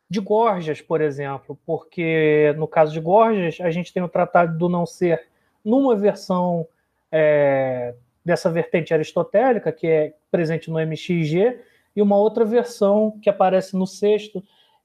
de 0.10 0.20
Gorgias, 0.20 0.82
por 0.82 1.02
exemplo, 1.02 1.60
porque 1.66 2.54
no 2.58 2.68
caso 2.68 2.94
de 2.94 3.00
Gorgias, 3.00 3.58
a 3.62 3.70
gente 3.70 3.94
tem 3.94 4.02
o 4.02 4.10
Tratado 4.10 4.58
do 4.58 4.70
Não 4.70 4.86
Ser 4.86 5.28
numa 5.64 5.96
versão 5.96 6.66
é, 7.12 7.94
dessa 8.24 8.50
vertente 8.50 8.94
aristotélica, 8.94 9.72
que 9.72 9.88
é 9.88 10.14
presente 10.32 10.70
no 10.72 10.80
MXG, 10.80 11.60
e 11.96 12.02
uma 12.02 12.18
outra 12.18 12.46
versão 12.46 13.20
que 13.22 13.30
aparece 13.30 13.76
no 13.76 13.86
sexto, 13.86 14.44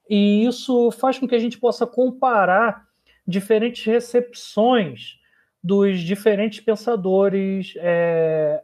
e 0.08 0.44
isso 0.44 0.90
faz 0.90 1.18
com 1.18 1.28
que 1.28 1.34
a 1.34 1.38
gente 1.38 1.58
possa 1.58 1.86
comparar 1.86 2.86
diferentes 3.26 3.84
recepções 3.84 5.21
dos 5.62 6.00
diferentes 6.00 6.60
pensadores 6.60 7.74
é, 7.76 8.62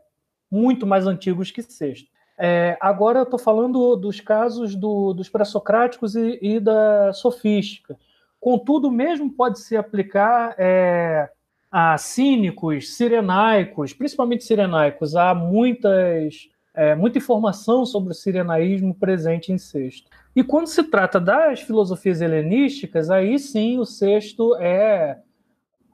muito 0.50 0.86
mais 0.86 1.06
antigos 1.06 1.50
que 1.50 1.62
Sexto. 1.62 2.08
É, 2.40 2.76
agora 2.80 3.20
eu 3.20 3.24
estou 3.24 3.38
falando 3.38 3.96
dos 3.96 4.20
casos 4.20 4.74
do, 4.74 5.12
dos 5.12 5.28
pré-socráticos 5.28 6.14
e, 6.14 6.38
e, 6.40 6.60
da 6.60 7.12
sofística. 7.12 7.96
Contudo, 8.40 8.90
mesmo 8.90 9.32
pode 9.32 9.58
se 9.58 9.76
aplicar 9.76 10.54
é, 10.56 11.28
a 11.70 11.98
cínicos, 11.98 12.94
sirenaicos, 12.96 13.92
principalmente 13.92 14.44
sirenaicos. 14.44 15.16
Há 15.16 15.34
muitas, 15.34 16.48
é, 16.74 16.94
muita 16.94 17.18
informação 17.18 17.84
sobre 17.84 18.12
o 18.12 18.14
sirenaísmo 18.14 18.94
presente 18.94 19.52
em 19.52 19.58
Sexto. 19.58 20.08
E 20.34 20.44
quando 20.44 20.68
se 20.68 20.84
trata 20.84 21.18
das 21.18 21.62
filosofias 21.62 22.20
helenísticas, 22.20 23.10
aí 23.10 23.36
sim 23.40 23.78
o 23.78 23.84
Sexto 23.84 24.54
é 24.56 25.18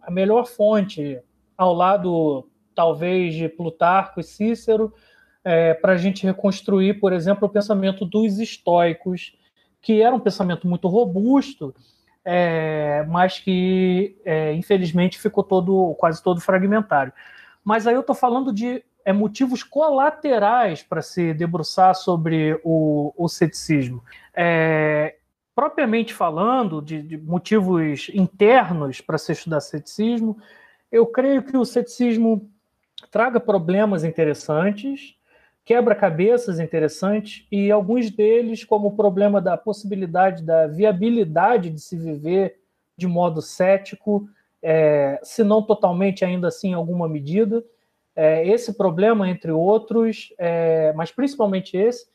a 0.07 0.11
melhor 0.11 0.47
fonte, 0.47 1.21
ao 1.57 1.73
lado, 1.73 2.49
talvez, 2.75 3.35
de 3.35 3.49
Plutarco 3.49 4.21
e 4.21 4.25
Cícero, 4.25 4.93
é, 5.45 5.75
para 5.75 5.93
a 5.93 5.97
gente 5.97 6.25
reconstruir, 6.25 6.95
por 6.95 7.13
exemplo, 7.13 7.47
o 7.47 7.51
pensamento 7.51 8.05
dos 8.05 8.39
estoicos, 8.39 9.37
que 9.81 10.01
era 10.01 10.15
um 10.15 10.21
pensamento 10.21 10.67
muito 10.67 10.89
robusto, 10.89 11.75
é, 12.25 13.05
mas 13.09 13.39
que, 13.39 14.17
é, 14.25 14.55
infelizmente, 14.55 15.19
ficou 15.19 15.45
todo, 15.45 15.95
quase 15.99 16.23
todo 16.23 16.41
fragmentário. 16.41 17.13
Mas 17.63 17.87
aí 17.87 17.95
eu 17.95 18.01
estou 18.01 18.15
falando 18.15 18.53
de 18.53 18.83
é, 19.05 19.13
motivos 19.13 19.63
colaterais 19.63 20.83
para 20.83 21.03
se 21.03 21.35
debruçar 21.35 21.95
sobre 21.95 22.59
o, 22.65 23.13
o 23.17 23.29
ceticismo. 23.29 24.03
É, 24.35 25.17
propriamente 25.55 26.13
falando, 26.13 26.83
de, 26.83 27.01
de 27.03 27.17
motivos 27.17 28.11
internos 28.13 29.01
para 29.01 29.19
se 29.19 29.33
estudar 29.33 29.61
ceticismo, 29.61 30.37
eu 30.91 31.07
creio 31.07 31.43
que 31.43 31.57
o 31.57 31.65
ceticismo 31.65 32.51
traga 33.11 33.39
problemas 33.39 34.05
interessantes, 34.05 35.17
quebra-cabeças 35.65 36.59
interessantes, 36.59 37.47
e 37.51 37.71
alguns 37.71 38.11
deles, 38.11 38.65
como 38.65 38.89
o 38.89 38.97
problema 38.97 39.41
da 39.41 39.57
possibilidade 39.57 40.43
da 40.43 40.67
viabilidade 40.67 41.71
de 41.71 41.81
se 41.81 41.97
viver 41.97 42.61
de 42.97 43.07
modo 43.07 43.41
cético, 43.41 44.29
é, 44.63 45.19
se 45.23 45.43
não 45.43 45.63
totalmente, 45.63 46.25
ainda 46.25 46.49
assim, 46.49 46.71
em 46.71 46.75
alguma 46.75 47.09
medida. 47.09 47.65
É, 48.17 48.47
esse 48.47 48.75
problema, 48.75 49.29
entre 49.29 49.51
outros, 49.51 50.33
é, 50.39 50.93
mas 50.95 51.11
principalmente 51.11 51.77
esse, 51.77 52.07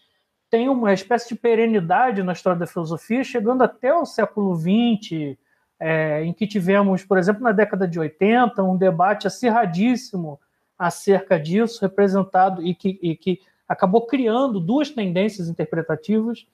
tem 0.49 0.67
uma 0.67 0.91
espécie 0.93 1.29
de 1.29 1.35
perenidade 1.35 2.23
na 2.23 2.33
história 2.33 2.59
da 2.59 2.65
filosofia, 2.65 3.23
chegando 3.23 3.61
até 3.61 3.93
o 3.93 4.05
século 4.05 4.55
XX, 4.55 5.37
é, 5.79 6.23
em 6.23 6.33
que 6.33 6.47
tivemos, 6.47 7.03
por 7.03 7.17
exemplo, 7.17 7.43
na 7.43 7.51
década 7.51 7.87
de 7.87 7.99
80, 7.99 8.63
um 8.63 8.75
debate 8.75 9.27
acirradíssimo 9.27 10.39
acerca 10.77 11.39
disso, 11.39 11.81
representado 11.81 12.65
e 12.65 12.73
que, 12.73 12.99
e 13.01 13.15
que 13.15 13.39
acabou 13.67 14.05
criando 14.07 14.59
duas 14.59 14.89
tendências 14.89 15.47
interpretativas, 15.47 16.47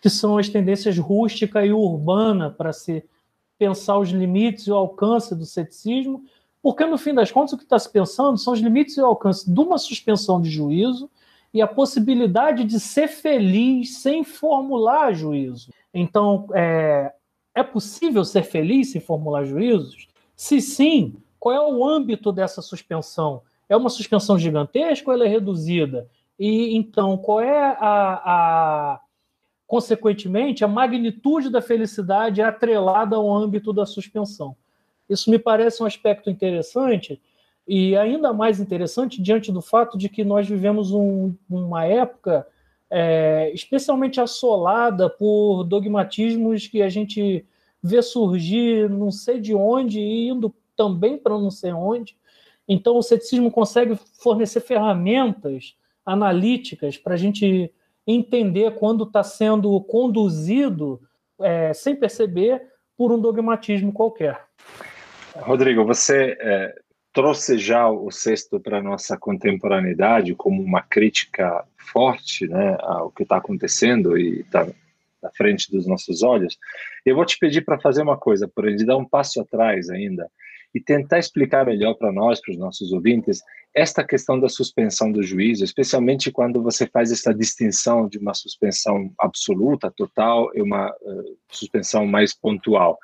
que 0.00 0.08
são 0.08 0.38
as 0.38 0.48
tendências 0.48 0.98
rústica 0.98 1.64
e 1.64 1.72
urbana, 1.72 2.50
para 2.50 2.72
se 2.72 3.04
pensar 3.58 3.98
os 3.98 4.08
limites 4.08 4.66
e 4.66 4.72
o 4.72 4.74
alcance 4.74 5.34
do 5.34 5.44
ceticismo, 5.44 6.24
porque, 6.62 6.86
no 6.86 6.96
fim 6.96 7.12
das 7.12 7.30
contas, 7.30 7.52
o 7.52 7.58
que 7.58 7.64
está 7.64 7.78
se 7.78 7.90
pensando 7.90 8.38
são 8.38 8.52
os 8.52 8.60
limites 8.60 8.96
e 8.96 9.00
o 9.00 9.06
alcance 9.06 9.52
de 9.52 9.60
uma 9.60 9.78
suspensão 9.78 10.40
de 10.40 10.48
juízo 10.48 11.10
e 11.52 11.60
a 11.60 11.66
possibilidade 11.66 12.64
de 12.64 12.80
ser 12.80 13.08
feliz 13.08 13.98
sem 13.98 14.24
formular 14.24 15.12
juízo. 15.12 15.70
Então, 15.92 16.48
é, 16.54 17.12
É 17.54 17.62
possível 17.62 18.24
ser 18.24 18.44
feliz 18.44 18.92
sem 18.92 19.00
formular 19.00 19.44
juízos? 19.44 20.08
Se 20.34 20.60
sim, 20.60 21.16
qual 21.38 21.54
é 21.54 21.60
o 21.60 21.84
âmbito 21.84 22.32
dessa 22.32 22.62
suspensão? 22.62 23.42
É 23.68 23.76
uma 23.76 23.90
suspensão 23.90 24.38
gigantesca 24.38 25.10
ou 25.10 25.14
ela 25.14 25.26
é 25.26 25.28
reduzida? 25.28 26.08
E 26.38 26.74
então, 26.74 27.18
qual 27.18 27.40
é 27.40 27.76
a, 27.78 28.22
a 28.24 29.00
consequentemente, 29.66 30.64
a 30.64 30.68
magnitude 30.68 31.50
da 31.50 31.60
felicidade 31.60 32.40
é 32.40 32.44
atrelada 32.44 33.16
ao 33.16 33.30
âmbito 33.30 33.72
da 33.72 33.84
suspensão? 33.84 34.56
Isso 35.08 35.30
me 35.30 35.38
parece 35.38 35.82
um 35.82 35.86
aspecto 35.86 36.30
interessante 36.30 37.20
e 37.66 37.96
ainda 37.96 38.32
mais 38.32 38.60
interessante 38.60 39.22
diante 39.22 39.52
do 39.52 39.62
fato 39.62 39.96
de 39.96 40.08
que 40.08 40.24
nós 40.24 40.48
vivemos 40.48 40.92
um, 40.92 41.34
uma 41.48 41.84
época 41.84 42.46
é, 42.90 43.50
especialmente 43.54 44.20
assolada 44.20 45.08
por 45.08 45.64
dogmatismos 45.64 46.66
que 46.66 46.82
a 46.82 46.88
gente 46.88 47.46
vê 47.82 48.02
surgir 48.02 48.88
não 48.90 49.10
sei 49.10 49.40
de 49.40 49.54
onde 49.54 49.98
e 49.98 50.28
indo 50.28 50.54
também 50.76 51.16
para 51.16 51.38
não 51.38 51.50
sei 51.50 51.72
onde. 51.72 52.16
Então, 52.68 52.96
o 52.96 53.02
ceticismo 53.02 53.50
consegue 53.50 53.98
fornecer 54.20 54.60
ferramentas 54.60 55.76
analíticas 56.04 56.96
para 56.96 57.14
a 57.14 57.16
gente 57.16 57.72
entender 58.06 58.74
quando 58.74 59.04
está 59.04 59.22
sendo 59.22 59.80
conduzido, 59.82 61.00
é, 61.40 61.72
sem 61.72 61.94
perceber, 61.94 62.62
por 62.96 63.12
um 63.12 63.20
dogmatismo 63.20 63.92
qualquer. 63.92 64.44
Rodrigo, 65.36 65.84
você 65.84 66.36
é, 66.40 66.81
trouxe 67.12 67.58
já 67.58 67.88
o 67.88 68.10
sexto 68.10 68.58
para 68.58 68.78
a 68.78 68.82
nossa 68.82 69.16
contemporaneidade 69.16 70.34
como 70.34 70.62
uma 70.62 70.82
crítica 70.82 71.64
forte 71.76 72.46
né, 72.46 72.76
ao 72.80 73.10
que 73.10 73.22
está 73.22 73.36
acontecendo 73.36 74.16
e 74.16 74.40
está 74.40 74.66
na 75.22 75.30
frente 75.30 75.70
dos 75.70 75.86
nossos 75.86 76.22
olhos. 76.22 76.58
Eu 77.04 77.14
vou 77.14 77.24
te 77.24 77.38
pedir 77.38 77.64
para 77.64 77.78
fazer 77.78 78.02
uma 78.02 78.16
coisa, 78.16 78.48
por 78.48 78.66
ele 78.66 78.84
dar 78.84 78.96
um 78.96 79.04
passo 79.04 79.40
atrás 79.40 79.90
ainda 79.90 80.28
e 80.74 80.80
tentar 80.80 81.18
explicar 81.18 81.66
melhor 81.66 81.94
para 81.94 82.10
nós, 82.10 82.40
para 82.40 82.52
os 82.52 82.58
nossos 82.58 82.92
ouvintes, 82.92 83.42
esta 83.74 84.02
questão 84.02 84.40
da 84.40 84.48
suspensão 84.48 85.12
do 85.12 85.22
juízo, 85.22 85.64
especialmente 85.64 86.30
quando 86.30 86.62
você 86.62 86.86
faz 86.86 87.12
essa 87.12 87.32
distinção 87.34 88.08
de 88.08 88.18
uma 88.18 88.32
suspensão 88.32 89.12
absoluta, 89.18 89.90
total, 89.90 90.50
e 90.54 90.62
uma 90.62 90.90
uh, 90.90 91.36
suspensão 91.50 92.06
mais 92.06 92.34
pontual 92.34 92.98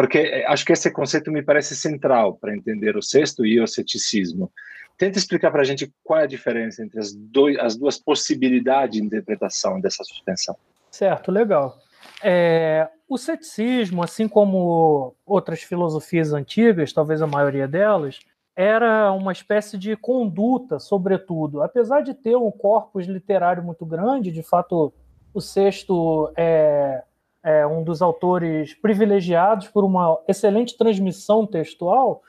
porque 0.00 0.16
eh, 0.16 0.46
acho 0.46 0.64
que 0.64 0.72
esse 0.72 0.90
conceito 0.90 1.30
me 1.30 1.42
parece 1.42 1.76
central 1.76 2.32
para 2.32 2.56
entender 2.56 2.96
o 2.96 3.02
sexto 3.02 3.44
e 3.44 3.60
o 3.60 3.66
ceticismo. 3.66 4.50
Tenta 4.96 5.18
explicar 5.18 5.50
para 5.50 5.60
a 5.60 5.64
gente 5.64 5.92
qual 6.02 6.20
é 6.20 6.22
a 6.22 6.26
diferença 6.26 6.82
entre 6.82 6.98
as, 6.98 7.12
dois, 7.14 7.58
as 7.58 7.76
duas 7.76 7.98
possibilidades 7.98 8.98
de 8.98 9.04
interpretação 9.04 9.78
dessa 9.78 10.02
suspensão. 10.02 10.56
Certo, 10.90 11.30
legal. 11.30 11.76
É, 12.24 12.88
o 13.06 13.18
ceticismo, 13.18 14.02
assim 14.02 14.26
como 14.26 15.14
outras 15.26 15.62
filosofias 15.62 16.32
antigas, 16.32 16.94
talvez 16.94 17.20
a 17.20 17.26
maioria 17.26 17.68
delas, 17.68 18.20
era 18.56 19.12
uma 19.12 19.32
espécie 19.32 19.76
de 19.76 19.94
conduta, 19.96 20.78
sobretudo. 20.78 21.62
Apesar 21.62 22.00
de 22.00 22.14
ter 22.14 22.36
um 22.36 22.50
corpus 22.50 23.04
literário 23.04 23.62
muito 23.62 23.84
grande, 23.84 24.32
de 24.32 24.42
fato, 24.42 24.94
o 25.34 25.42
sexto 25.42 26.32
é, 26.34 27.02
é 27.42 27.66
um 27.66 27.82
dos 27.82 28.02
autores 28.02 28.74
privilegiados 28.74 29.68
por 29.68 29.84
uma 29.84 30.20
excelente 30.28 30.76
transmissão 30.76 31.46
textual. 31.46 32.22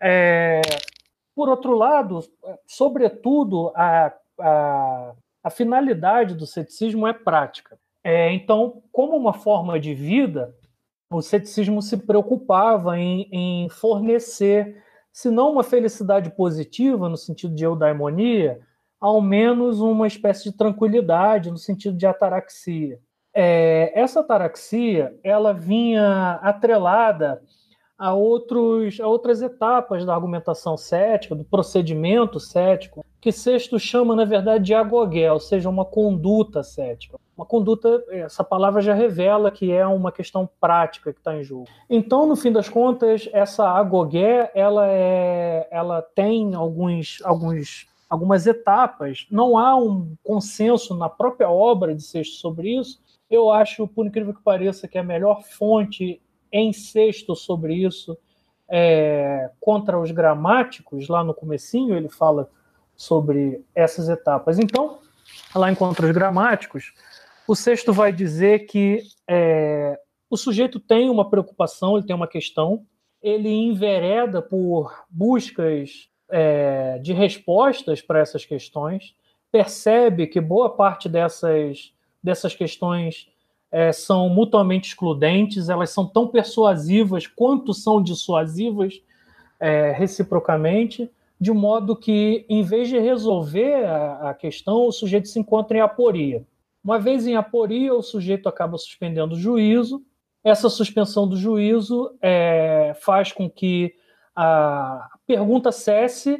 É, 0.00 0.60
por 1.34 1.48
outro 1.48 1.74
lado, 1.74 2.20
sobretudo, 2.66 3.70
a, 3.74 4.12
a, 4.40 5.12
a, 5.44 5.50
finalidade 5.50 6.34
do 6.34 6.46
ceticismo 6.46 7.06
é 7.06 7.12
prática. 7.12 7.78
É, 8.02 8.32
então, 8.32 8.82
como 8.90 9.16
uma 9.16 9.34
forma 9.34 9.78
de 9.78 9.92
vida, 9.94 10.54
o 11.10 11.20
ceticismo 11.20 11.82
se 11.82 11.98
preocupava 11.98 12.98
em, 12.98 13.28
em 13.30 13.68
fornecer, 13.68 14.82
se 15.12 15.30
não 15.30 15.52
uma 15.52 15.62
felicidade 15.62 16.30
positiva, 16.30 17.08
no 17.08 17.16
sentido 17.16 17.54
de 17.54 17.64
eudaimonia, 17.64 18.60
ao 19.00 19.20
menos 19.20 19.80
uma 19.80 20.06
espécie 20.06 20.44
de 20.44 20.56
tranquilidade, 20.56 21.50
no 21.50 21.58
sentido 21.58 21.96
de 21.96 22.06
ataraxia. 22.06 22.98
É, 23.38 23.92
essa 23.94 24.20
ataraxia 24.20 25.14
ela 25.22 25.52
vinha 25.52 26.40
atrelada 26.42 27.42
a, 27.98 28.14
outros, 28.14 28.98
a 28.98 29.06
outras 29.06 29.42
etapas 29.42 30.06
da 30.06 30.14
argumentação 30.14 30.74
cética, 30.74 31.34
do 31.34 31.44
procedimento 31.44 32.40
cético, 32.40 33.04
que 33.20 33.30
Sexto 33.30 33.78
chama, 33.78 34.16
na 34.16 34.24
verdade, 34.24 34.64
de 34.64 34.74
agogé, 34.74 35.30
ou 35.30 35.38
seja, 35.40 35.68
uma 35.68 35.84
conduta 35.84 36.62
cética. 36.62 37.18
Uma 37.36 37.44
conduta, 37.44 38.02
essa 38.08 38.42
palavra 38.42 38.80
já 38.80 38.94
revela 38.94 39.50
que 39.50 39.70
é 39.70 39.86
uma 39.86 40.10
questão 40.10 40.48
prática 40.58 41.12
que 41.12 41.18
está 41.18 41.36
em 41.36 41.42
jogo. 41.42 41.66
Então, 41.90 42.26
no 42.26 42.36
fim 42.36 42.50
das 42.50 42.70
contas, 42.70 43.28
essa 43.34 43.68
agogé, 43.68 44.50
ela, 44.54 44.86
é, 44.88 45.68
ela 45.70 46.00
tem 46.00 46.54
alguns, 46.54 47.20
alguns, 47.22 47.86
algumas 48.08 48.46
etapas. 48.46 49.26
Não 49.30 49.58
há 49.58 49.76
um 49.76 50.14
consenso 50.24 50.94
na 50.94 51.10
própria 51.10 51.50
obra 51.50 51.94
de 51.94 52.02
Sexto 52.02 52.36
sobre 52.36 52.78
isso, 52.78 53.04
eu 53.30 53.50
acho, 53.50 53.86
por 53.88 54.06
incrível 54.06 54.34
que 54.34 54.42
pareça, 54.42 54.88
que 54.88 54.98
a 54.98 55.02
melhor 55.02 55.42
fonte 55.42 56.20
em 56.52 56.72
sexto 56.72 57.34
sobre 57.34 57.74
isso 57.74 58.16
é 58.68 59.50
contra 59.60 59.98
os 59.98 60.10
gramáticos, 60.10 61.08
lá 61.08 61.22
no 61.22 61.34
comecinho 61.34 61.96
ele 61.96 62.08
fala 62.08 62.50
sobre 62.96 63.62
essas 63.74 64.08
etapas. 64.08 64.58
Então, 64.58 64.98
lá 65.54 65.70
em 65.70 65.74
Contra 65.74 66.06
os 66.06 66.12
Gramáticos, 66.12 66.94
o 67.46 67.54
sexto 67.54 67.92
vai 67.92 68.12
dizer 68.12 68.66
que 68.66 69.02
é, 69.28 69.98
o 70.30 70.36
sujeito 70.36 70.80
tem 70.80 71.10
uma 71.10 71.28
preocupação, 71.28 71.96
ele 71.96 72.06
tem 72.06 72.16
uma 72.16 72.26
questão, 72.26 72.84
ele 73.22 73.48
envereda 73.48 74.40
por 74.40 75.04
buscas 75.08 76.08
é, 76.30 76.98
de 76.98 77.12
respostas 77.12 78.00
para 78.00 78.18
essas 78.18 78.44
questões, 78.44 79.14
percebe 79.52 80.26
que 80.26 80.40
boa 80.40 80.74
parte 80.74 81.08
dessas 81.08 81.94
dessas 82.26 82.56
questões 82.56 83.28
é, 83.70 83.92
são 83.92 84.28
mutuamente 84.28 84.88
excludentes, 84.88 85.68
elas 85.68 85.90
são 85.90 86.04
tão 86.04 86.26
persuasivas 86.26 87.28
quanto 87.28 87.72
são 87.72 88.02
dissuasivas 88.02 89.00
é, 89.60 89.92
reciprocamente, 89.92 91.08
de 91.40 91.52
modo 91.52 91.94
que, 91.94 92.44
em 92.48 92.64
vez 92.64 92.88
de 92.88 92.98
resolver 92.98 93.86
a, 93.86 94.30
a, 94.30 94.34
questão, 94.34 94.88
o 94.88 94.92
sujeito 94.92 95.28
se 95.28 95.38
encontra 95.38 95.78
em 95.78 95.80
aporia. 95.80 96.44
Uma 96.82 96.98
vez 96.98 97.28
em 97.28 97.36
aporia, 97.36 97.94
o 97.94 98.02
sujeito 98.02 98.48
acaba 98.48 98.76
suspendendo 98.76 99.34
o 99.34 99.38
juízo. 99.38 100.02
Essa 100.42 100.68
suspensão 100.68 101.28
do 101.28 101.36
juízo 101.36 102.12
é, 102.20 102.92
faz 103.00 103.30
com 103.30 103.48
que 103.48 103.94
a 104.34 105.08
pergunta 105.26 105.70
cesse 105.70 106.36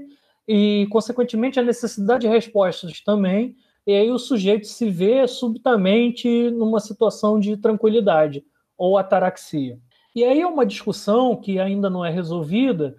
e, 0.49 0.89
consequentemente, 0.91 1.61
a 1.61 1.63
necessidade 1.63 2.23
de 2.23 2.29
respostas 2.29 3.01
também, 3.01 3.55
e 3.87 3.93
aí 3.93 4.11
o 4.11 4.19
sujeito 4.19 4.67
se 4.67 4.91
vê 4.91 5.27
subitamente 5.29 6.51
numa 6.51 6.81
situação 6.81 7.39
de 7.39 7.57
tranquilidade 7.57 8.45
ou 8.77 8.99
ataraxia. 8.99 9.79
E 10.15 10.25
aí 10.25 10.41
é 10.41 10.47
uma 10.47 10.67
discussão 10.67 11.37
que 11.37 11.61
ainda 11.61 11.89
não 11.89 12.05
é 12.05 12.11
resolvida 12.11 12.97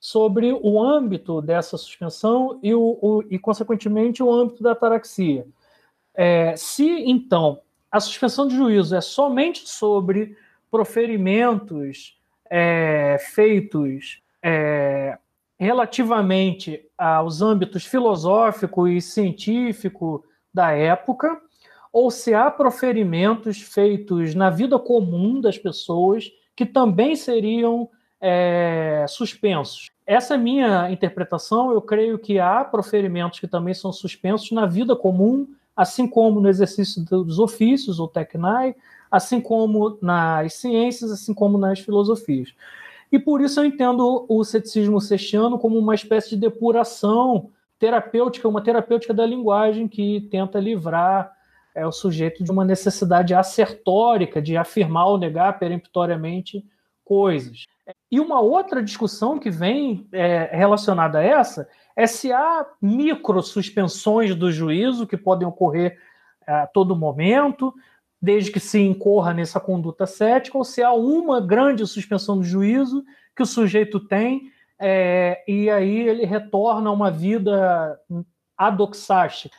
sobre 0.00 0.52
o 0.52 0.82
âmbito 0.82 1.40
dessa 1.40 1.78
suspensão 1.78 2.58
e, 2.62 2.74
o, 2.74 2.98
o 3.00 3.24
e 3.30 3.38
consequentemente, 3.38 4.22
o 4.22 4.32
âmbito 4.32 4.62
da 4.62 4.72
ataraxia. 4.72 5.46
É, 6.14 6.54
se, 6.56 6.86
então, 7.06 7.60
a 7.90 8.00
suspensão 8.00 8.46
de 8.46 8.56
juízo 8.56 8.94
é 8.94 9.00
somente 9.00 9.68
sobre 9.68 10.36
proferimentos 10.70 12.18
é, 12.50 13.18
feitos 13.34 14.20
é, 14.42 15.18
relativamente 15.64 16.80
aos 16.96 17.40
âmbitos 17.40 17.86
filosófico 17.86 18.86
e 18.86 19.00
científico 19.00 20.22
da 20.52 20.70
época, 20.72 21.40
ou 21.92 22.10
se 22.10 22.34
há 22.34 22.50
proferimentos 22.50 23.62
feitos 23.62 24.34
na 24.34 24.50
vida 24.50 24.78
comum 24.78 25.40
das 25.40 25.56
pessoas 25.56 26.30
que 26.54 26.66
também 26.66 27.16
seriam 27.16 27.88
é, 28.20 29.06
suspensos. 29.08 29.90
Essa 30.06 30.34
é 30.34 30.36
minha 30.36 30.90
interpretação. 30.90 31.72
Eu 31.72 31.80
creio 31.80 32.18
que 32.18 32.38
há 32.38 32.62
proferimentos 32.64 33.40
que 33.40 33.48
também 33.48 33.72
são 33.74 33.92
suspensos 33.92 34.50
na 34.50 34.66
vida 34.66 34.94
comum, 34.94 35.48
assim 35.74 36.06
como 36.06 36.40
no 36.40 36.48
exercício 36.48 37.02
dos 37.04 37.38
ofícios, 37.38 37.98
ou 37.98 38.06
tecnai, 38.06 38.74
assim 39.10 39.40
como 39.40 39.98
nas 40.02 40.54
ciências, 40.54 41.10
assim 41.10 41.32
como 41.32 41.56
nas 41.56 41.80
filosofias. 41.80 42.54
E 43.14 43.18
por 43.20 43.40
isso 43.40 43.60
eu 43.60 43.64
entendo 43.64 44.26
o 44.28 44.42
ceticismo 44.42 45.00
sextiano 45.00 45.56
como 45.56 45.78
uma 45.78 45.94
espécie 45.94 46.30
de 46.30 46.36
depuração 46.36 47.52
terapêutica, 47.78 48.48
uma 48.48 48.60
terapêutica 48.60 49.14
da 49.14 49.24
linguagem 49.24 49.86
que 49.86 50.22
tenta 50.32 50.58
livrar 50.58 51.30
é, 51.76 51.86
o 51.86 51.92
sujeito 51.92 52.42
de 52.42 52.50
uma 52.50 52.64
necessidade 52.64 53.32
assertórica 53.32 54.42
de 54.42 54.56
afirmar 54.56 55.06
ou 55.06 55.16
negar 55.16 55.60
peremptoriamente 55.60 56.66
coisas. 57.04 57.66
E 58.10 58.18
uma 58.18 58.40
outra 58.40 58.82
discussão 58.82 59.38
que 59.38 59.48
vem 59.48 60.08
é, 60.10 60.50
relacionada 60.52 61.20
a 61.20 61.22
essa 61.22 61.68
é 61.94 62.08
se 62.08 62.32
há 62.32 62.66
micro 62.82 63.40
suspensões 63.42 64.34
do 64.34 64.50
juízo 64.50 65.06
que 65.06 65.16
podem 65.16 65.46
ocorrer 65.46 65.96
é, 66.48 66.52
a 66.52 66.66
todo 66.66 66.96
momento, 66.96 67.72
desde 68.24 68.50
que 68.50 68.58
se 68.58 68.80
incorra 68.80 69.34
nessa 69.34 69.60
conduta 69.60 70.06
cética, 70.06 70.56
ou 70.56 70.64
se 70.64 70.82
há 70.82 70.94
uma 70.94 71.42
grande 71.42 71.86
suspensão 71.86 72.38
do 72.38 72.42
juízo 72.42 73.04
que 73.36 73.42
o 73.42 73.46
sujeito 73.46 74.00
tem, 74.00 74.50
é, 74.78 75.44
e 75.46 75.68
aí 75.68 76.08
ele 76.08 76.24
retorna 76.24 76.88
a 76.88 76.92
uma 76.92 77.10
vida 77.10 78.00
adoxástica. 78.56 79.54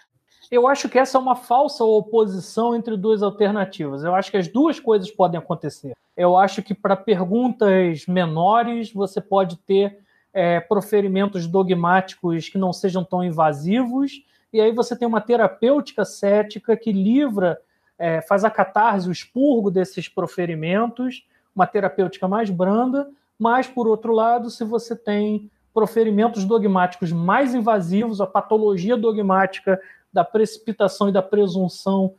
Eu 0.50 0.68
acho 0.68 0.90
que 0.90 0.98
essa 0.98 1.18
é 1.18 1.22
uma 1.22 1.36
falsa 1.36 1.84
oposição 1.84 2.76
entre 2.76 2.98
duas 2.98 3.22
alternativas. 3.22 4.04
Eu 4.04 4.16
acho 4.16 4.32
que 4.32 4.38
as 4.38 4.48
duas 4.48 4.80
coisas 4.80 5.12
podem 5.12 5.38
acontecer. 5.38 5.94
Eu 6.18 6.36
acho 6.36 6.64
que 6.64 6.74
para 6.74 6.96
perguntas 6.96 8.08
menores 8.08 8.92
você 8.92 9.22
pode 9.22 9.58
ter 9.58 10.00
é, 10.34 10.60
proferimentos 10.60 11.46
dogmáticos 11.46 12.50
que 12.50 12.58
não 12.58 12.74
sejam 12.74 13.04
tão 13.04 13.24
invasivos, 13.24 14.24
e 14.52 14.60
aí 14.60 14.72
você 14.72 14.96
tem 14.96 15.08
uma 15.08 15.22
terapêutica 15.22 16.04
cética 16.04 16.76
que 16.76 16.92
livra, 16.92 17.60
é, 17.98 18.22
faz 18.22 18.44
a 18.44 18.50
catarse, 18.50 19.08
o 19.08 19.12
expurgo 19.12 19.72
desses 19.72 20.08
proferimentos, 20.08 21.26
uma 21.56 21.66
terapêutica 21.66 22.28
mais 22.28 22.50
branda, 22.50 23.10
mas, 23.40 23.68
por 23.68 23.88
outro 23.88 24.14
lado, 24.14 24.50
se 24.50 24.64
você 24.64 24.96
tem 24.96 25.50
proferimentos 25.74 26.46
dogmáticos 26.46 27.12
mais 27.12 27.54
invasivos, 27.54 28.22
a 28.22 28.28
patologia 28.28 28.96
dogmática 28.96 29.80
da 30.12 30.24
precipitação 30.24 31.10
e 31.10 31.12
da 31.12 31.22
presunção 31.22 32.14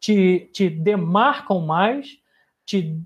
te, 0.00 0.48
te 0.52 0.70
demarcam 0.70 1.60
mais, 1.60 2.18
te 2.64 2.98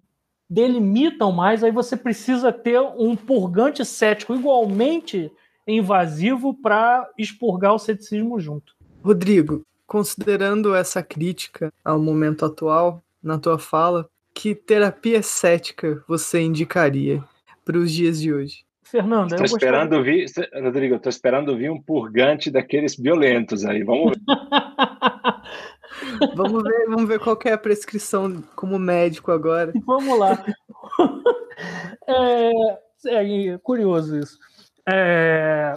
delimitam 0.49 1.33
mais, 1.33 1.65
aí 1.65 1.73
você 1.73 1.97
precisa 1.97 2.53
ter 2.53 2.81
um 2.81 3.17
purgante 3.17 3.85
cético 3.85 4.35
igualmente 4.35 5.31
invasivo 5.67 6.55
para 6.55 7.11
expurgar 7.19 7.75
o 7.75 7.79
ceticismo 7.79 8.39
junto. 8.39 8.77
Rodrigo, 9.03 9.67
considerando 9.87 10.75
essa 10.75 11.03
crítica 11.03 11.73
ao 11.85 11.99
momento 11.99 12.45
atual, 12.45 13.03
na 13.23 13.39
tua 13.39 13.59
fala, 13.59 14.09
que 14.35 14.55
terapia 14.55 15.23
cética 15.23 16.03
você 16.07 16.41
indicaria 16.41 17.25
para 17.65 17.79
os 17.79 17.91
dias 17.91 18.21
de 18.21 18.33
hoje? 18.33 18.65
Fernando, 18.83 19.33
estou 19.33 19.47
esperando 19.47 20.03
vir, 20.03 20.27
Rodrigo, 20.63 20.95
estou 20.95 21.11
esperando 21.11 21.57
vir 21.57 21.71
um 21.71 21.83
purgante 21.83 22.51
daqueles 22.51 22.95
violentos 22.95 23.65
aí. 23.65 23.83
Vamos 23.83 24.13
ver. 24.13 24.21
vamos 26.37 26.63
ver, 26.63 26.87
vamos 26.87 27.09
ver 27.09 27.19
qual 27.19 27.37
é 27.47 27.53
a 27.53 27.59
prescrição 27.59 28.45
como 28.55 28.79
médico 28.79 29.33
agora. 29.33 29.73
Vamos 29.85 30.17
lá. 30.17 30.45
é, 32.07 32.53
é 33.07 33.59
curioso 33.59 34.21
isso. 34.21 34.39
É, 34.89 35.75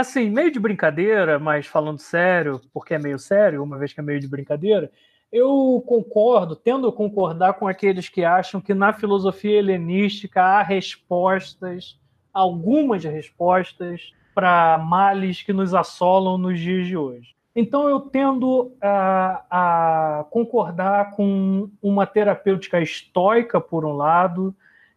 assim, 0.00 0.30
meio 0.30 0.50
de 0.50 0.60
brincadeira, 0.60 1.38
mas 1.38 1.66
falando 1.66 1.98
sério, 1.98 2.60
porque 2.72 2.94
é 2.94 2.98
meio 2.98 3.18
sério, 3.18 3.62
uma 3.62 3.78
vez 3.78 3.92
que 3.92 4.00
é 4.00 4.02
meio 4.02 4.20
de 4.20 4.28
brincadeira, 4.28 4.90
eu 5.30 5.82
concordo, 5.86 6.56
tendo 6.56 6.88
a 6.88 6.92
concordar 6.92 7.54
com 7.54 7.68
aqueles 7.68 8.08
que 8.08 8.24
acham 8.24 8.60
que 8.60 8.74
na 8.74 8.92
filosofia 8.92 9.58
helenística 9.58 10.42
há 10.42 10.62
respostas 10.62 11.98
algumas 12.32 13.02
respostas 13.02 14.12
para 14.34 14.78
males 14.78 15.42
que 15.42 15.52
nos 15.52 15.74
assolam 15.74 16.38
nos 16.38 16.60
dias 16.60 16.86
de 16.86 16.96
hoje. 16.96 17.34
Então, 17.54 17.88
eu 17.88 17.98
tendo 17.98 18.72
a, 18.80 19.44
a, 19.50 20.24
concordar 20.30 21.10
com 21.16 21.68
uma 21.82 22.06
terapêutica 22.06 22.80
estoica, 22.80 23.60
por 23.60 23.84
um 23.84 23.92
lado, 23.92 24.54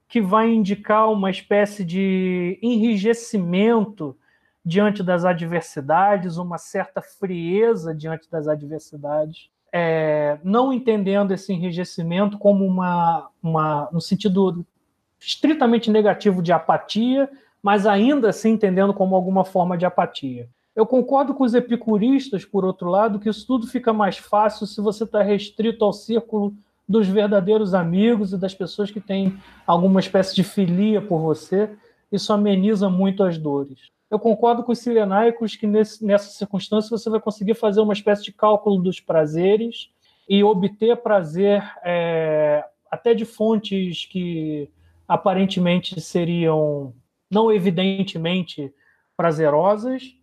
que 0.07 0.21
vai 0.21 0.51
indicar 0.51 1.11
uma 1.11 1.31
espécie 1.31 1.83
de 1.83 2.59
enrijecimento 2.61 4.15
diante 4.63 5.01
das 5.01 5.25
adversidades, 5.25 6.37
uma 6.37 6.57
certa 6.57 7.01
frieza 7.01 7.93
diante 7.93 8.29
das 8.29 8.47
adversidades, 8.47 9.49
é, 9.73 10.37
não 10.43 10.71
entendendo 10.73 11.31
esse 11.31 11.53
enrijecimento 11.53 12.37
como 12.37 12.65
uma, 12.65 13.29
uma, 13.41 13.89
no 13.91 14.01
sentido 14.01 14.65
estritamente 15.19 15.89
negativo 15.89 16.41
de 16.41 16.51
apatia, 16.51 17.29
mas 17.61 17.85
ainda 17.85 18.29
assim 18.29 18.51
entendendo 18.51 18.93
como 18.93 19.15
alguma 19.15 19.45
forma 19.45 19.77
de 19.77 19.85
apatia. 19.85 20.49
Eu 20.75 20.85
concordo 20.85 21.33
com 21.33 21.43
os 21.43 21.53
epicuristas, 21.53 22.45
por 22.45 22.65
outro 22.65 22.89
lado, 22.89 23.19
que 23.19 23.29
isso 23.29 23.45
tudo 23.45 23.67
fica 23.67 23.91
mais 23.91 24.17
fácil 24.17 24.65
se 24.65 24.81
você 24.81 25.03
está 25.03 25.21
restrito 25.21 25.83
ao 25.83 25.93
círculo 25.93 26.53
dos 26.87 27.07
verdadeiros 27.07 27.73
amigos 27.73 28.33
e 28.33 28.37
das 28.37 28.53
pessoas 28.53 28.89
que 28.89 28.99
têm 28.99 29.37
alguma 29.65 29.99
espécie 29.99 30.35
de 30.35 30.43
filia 30.43 31.01
por 31.01 31.19
você. 31.19 31.69
Isso 32.11 32.33
ameniza 32.33 32.89
muito 32.89 33.23
as 33.23 33.37
dores. 33.37 33.91
Eu 34.11 34.19
concordo 34.19 34.61
com 34.61 34.73
os 34.73 34.79
sirenaicos 34.79 35.55
que 35.55 35.65
nesse, 35.65 36.05
nessa 36.05 36.29
circunstância 36.31 36.89
você 36.89 37.09
vai 37.09 37.21
conseguir 37.21 37.53
fazer 37.53 37.79
uma 37.79 37.93
espécie 37.93 38.25
de 38.25 38.33
cálculo 38.33 38.83
dos 38.83 38.99
prazeres 38.99 39.89
e 40.27 40.43
obter 40.43 40.97
prazer 40.97 41.63
é, 41.81 42.61
até 42.91 43.13
de 43.13 43.23
fontes 43.23 44.05
que 44.05 44.69
aparentemente 45.07 45.99
seriam 46.01 46.93
não 47.31 47.49
evidentemente 47.49 48.73
prazerosas 49.15 50.13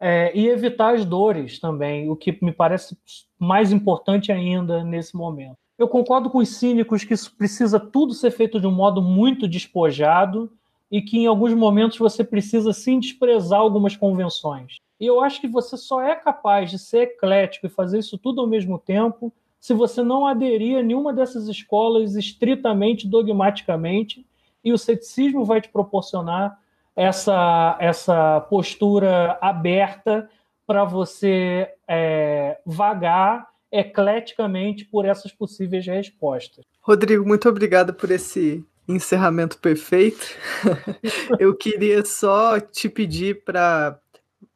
é, 0.00 0.36
e 0.36 0.48
evitar 0.48 0.94
as 0.94 1.04
dores 1.04 1.60
também, 1.60 2.10
o 2.10 2.16
que 2.16 2.36
me 2.44 2.52
parece 2.52 2.98
mais 3.38 3.70
importante 3.70 4.32
ainda 4.32 4.82
nesse 4.82 5.16
momento. 5.16 5.56
Eu 5.78 5.86
concordo 5.86 6.30
com 6.30 6.38
os 6.38 6.48
cínicos 6.48 7.04
que 7.04 7.14
isso 7.14 7.36
precisa 7.36 7.78
tudo 7.78 8.12
ser 8.12 8.32
feito 8.32 8.58
de 8.58 8.66
um 8.66 8.72
modo 8.72 9.00
muito 9.00 9.46
despojado 9.46 10.50
e 10.90 11.02
que 11.02 11.18
em 11.18 11.26
alguns 11.26 11.52
momentos 11.54 11.98
você 11.98 12.22
precisa 12.22 12.72
sim 12.72 12.98
desprezar 12.98 13.60
algumas 13.60 13.96
convenções. 13.96 14.76
E 14.98 15.06
eu 15.06 15.20
acho 15.20 15.40
que 15.40 15.48
você 15.48 15.76
só 15.76 16.00
é 16.00 16.14
capaz 16.14 16.70
de 16.70 16.78
ser 16.78 17.02
eclético 17.02 17.66
e 17.66 17.70
fazer 17.70 17.98
isso 17.98 18.16
tudo 18.16 18.40
ao 18.40 18.46
mesmo 18.46 18.78
tempo 18.78 19.32
se 19.60 19.74
você 19.74 20.02
não 20.02 20.26
aderir 20.26 20.78
a 20.78 20.82
nenhuma 20.82 21.12
dessas 21.12 21.48
escolas 21.48 22.14
estritamente 22.14 23.08
dogmaticamente 23.08 24.24
e 24.62 24.72
o 24.72 24.78
ceticismo 24.78 25.44
vai 25.44 25.60
te 25.60 25.68
proporcionar 25.68 26.58
essa, 26.94 27.76
essa 27.80 28.40
postura 28.42 29.36
aberta 29.40 30.30
para 30.66 30.84
você 30.84 31.68
é, 31.88 32.58
vagar 32.64 33.48
ecleticamente 33.70 34.84
por 34.84 35.04
essas 35.04 35.32
possíveis 35.32 35.86
respostas. 35.86 36.64
Rodrigo, 36.80 37.26
muito 37.26 37.48
obrigado 37.48 37.92
por 37.92 38.10
esse 38.10 38.64
encerramento 38.88 39.58
perfeito. 39.58 40.26
Eu 41.38 41.54
queria 41.54 42.04
só 42.04 42.60
te 42.60 42.88
pedir 42.88 43.44
para 43.44 43.98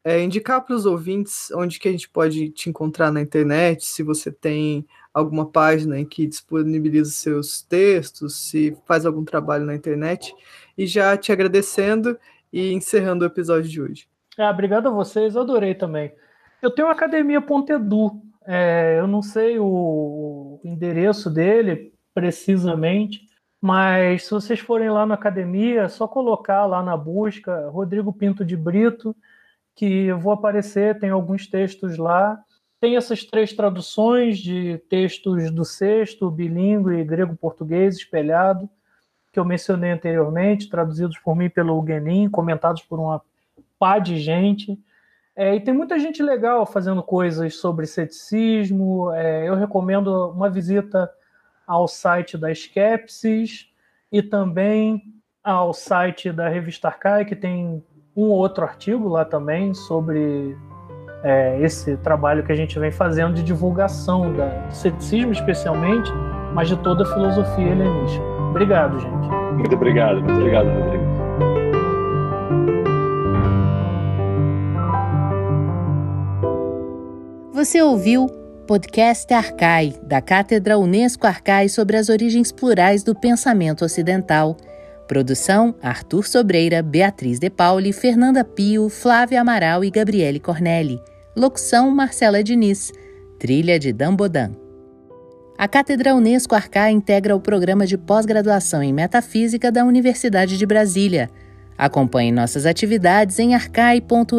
é, 0.04 0.22
indicar 0.22 0.64
para 0.64 0.74
os 0.74 0.86
ouvintes 0.86 1.50
onde 1.52 1.78
que 1.78 1.88
a 1.88 1.92
gente 1.92 2.08
pode 2.08 2.50
te 2.50 2.70
encontrar 2.70 3.10
na 3.12 3.20
internet, 3.20 3.84
se 3.84 4.02
você 4.02 4.30
tem 4.30 4.86
alguma 5.12 5.50
página 5.50 5.98
em 5.98 6.04
que 6.04 6.26
disponibiliza 6.26 7.10
seus 7.10 7.62
textos, 7.62 8.36
se 8.36 8.76
faz 8.86 9.04
algum 9.04 9.24
trabalho 9.24 9.66
na 9.66 9.74
internet, 9.74 10.34
e 10.78 10.86
já 10.86 11.16
te 11.16 11.32
agradecendo 11.32 12.18
e 12.52 12.72
encerrando 12.72 13.24
o 13.24 13.26
episódio 13.26 13.68
de 13.68 13.82
hoje. 13.82 14.08
É, 14.38 14.48
obrigado 14.48 14.88
a 14.88 14.92
vocês, 14.92 15.36
adorei 15.36 15.74
também. 15.74 16.12
Eu 16.62 16.70
tenho 16.70 16.88
a 16.88 16.92
Academia 16.92 17.40
Pontedu, 17.40 18.22
é, 18.46 18.96
eu 18.98 19.06
não 19.06 19.22
sei 19.22 19.58
o 19.58 20.60
endereço 20.64 21.28
dele 21.30 21.92
precisamente, 22.14 23.29
mas 23.60 24.24
se 24.24 24.30
vocês 24.30 24.58
forem 24.60 24.88
lá 24.88 25.04
na 25.04 25.14
academia, 25.14 25.82
é 25.82 25.88
só 25.88 26.08
colocar 26.08 26.64
lá 26.64 26.82
na 26.82 26.96
busca 26.96 27.68
Rodrigo 27.68 28.12
Pinto 28.12 28.44
de 28.44 28.56
Brito, 28.56 29.14
que 29.74 30.06
eu 30.06 30.18
vou 30.18 30.32
aparecer, 30.32 30.98
tem 30.98 31.10
alguns 31.10 31.46
textos 31.46 31.98
lá. 31.98 32.42
Tem 32.80 32.96
essas 32.96 33.24
três 33.24 33.52
traduções 33.52 34.38
de 34.38 34.78
textos 34.88 35.50
do 35.50 35.64
sexto, 35.66 36.30
bilíngue, 36.30 37.04
grego-português 37.04 37.96
espelhado, 37.96 38.68
que 39.30 39.38
eu 39.38 39.44
mencionei 39.44 39.90
anteriormente, 39.90 40.70
traduzidos 40.70 41.18
por 41.18 41.36
mim 41.36 41.50
pelo 41.50 41.80
Guenin, 41.82 42.30
comentados 42.30 42.82
por 42.82 42.98
uma 42.98 43.20
pá 43.78 43.98
de 43.98 44.18
gente. 44.18 44.78
É, 45.36 45.54
e 45.54 45.60
tem 45.60 45.74
muita 45.74 45.98
gente 45.98 46.22
legal 46.22 46.64
fazendo 46.64 47.02
coisas 47.02 47.56
sobre 47.56 47.86
ceticismo. 47.86 49.12
É, 49.12 49.46
eu 49.46 49.54
recomendo 49.54 50.30
uma 50.30 50.48
visita 50.48 51.10
ao 51.70 51.86
site 51.86 52.36
da 52.36 52.50
Skepsis 52.50 53.68
e 54.10 54.20
também 54.20 55.00
ao 55.42 55.72
site 55.72 56.32
da 56.32 56.48
Revista 56.48 56.88
Arcai, 56.88 57.24
que 57.24 57.36
tem 57.36 57.80
um 58.16 58.24
ou 58.24 58.38
outro 58.38 58.64
artigo 58.64 59.08
lá 59.08 59.24
também 59.24 59.72
sobre 59.72 60.56
é, 61.22 61.60
esse 61.60 61.96
trabalho 61.98 62.44
que 62.44 62.50
a 62.50 62.56
gente 62.56 62.76
vem 62.76 62.90
fazendo 62.90 63.34
de 63.34 63.44
divulgação 63.44 64.34
da, 64.34 64.48
do 64.66 64.74
ceticismo, 64.74 65.30
especialmente, 65.30 66.10
mas 66.52 66.68
de 66.68 66.76
toda 66.78 67.04
a 67.04 67.06
filosofia 67.06 67.68
helenística. 67.68 68.24
Obrigado, 68.50 68.98
gente. 68.98 69.28
Muito 69.54 69.76
obrigado, 69.76 70.20
muito 70.20 70.38
obrigado, 70.38 70.66
Rodrigo. 70.66 71.04
Você 77.52 77.80
ouviu 77.80 78.39
podcast 78.70 79.34
Arcai, 79.34 79.94
da 80.00 80.20
Cátedra 80.20 80.78
Unesco 80.78 81.26
Arcai 81.26 81.68
sobre 81.68 81.96
as 81.96 82.08
origens 82.08 82.52
plurais 82.52 83.02
do 83.02 83.16
pensamento 83.16 83.84
ocidental. 83.84 84.56
Produção: 85.08 85.74
Arthur 85.82 86.24
Sobreira, 86.24 86.80
Beatriz 86.80 87.40
De 87.40 87.50
Pauli, 87.50 87.92
Fernanda 87.92 88.44
Pio, 88.44 88.88
Flávia 88.88 89.40
Amaral 89.40 89.82
e 89.82 89.90
Gabriele 89.90 90.38
Cornelli. 90.38 91.00
Locução: 91.36 91.90
Marcela 91.90 92.44
Diniz. 92.44 92.92
Trilha 93.40 93.76
de 93.76 93.92
Dambodan. 93.92 94.52
A 95.58 95.66
Cátedra 95.66 96.14
Unesco 96.14 96.54
Arcai 96.54 96.92
integra 96.92 97.34
o 97.34 97.40
programa 97.40 97.84
de 97.84 97.98
pós-graduação 97.98 98.84
em 98.84 98.92
Metafísica 98.92 99.72
da 99.72 99.84
Universidade 99.84 100.56
de 100.56 100.64
Brasília. 100.64 101.28
Acompanhe 101.76 102.30
nossas 102.30 102.66
atividades 102.66 103.40
em 103.40 103.52
arcai.nb.br 103.52 104.30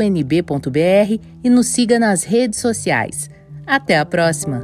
e 1.43 1.49
nos 1.49 1.67
siga 1.67 1.99
nas 1.99 2.23
redes 2.23 2.59
sociais. 2.59 3.29
Até 3.65 3.97
a 3.97 4.05
próxima! 4.05 4.61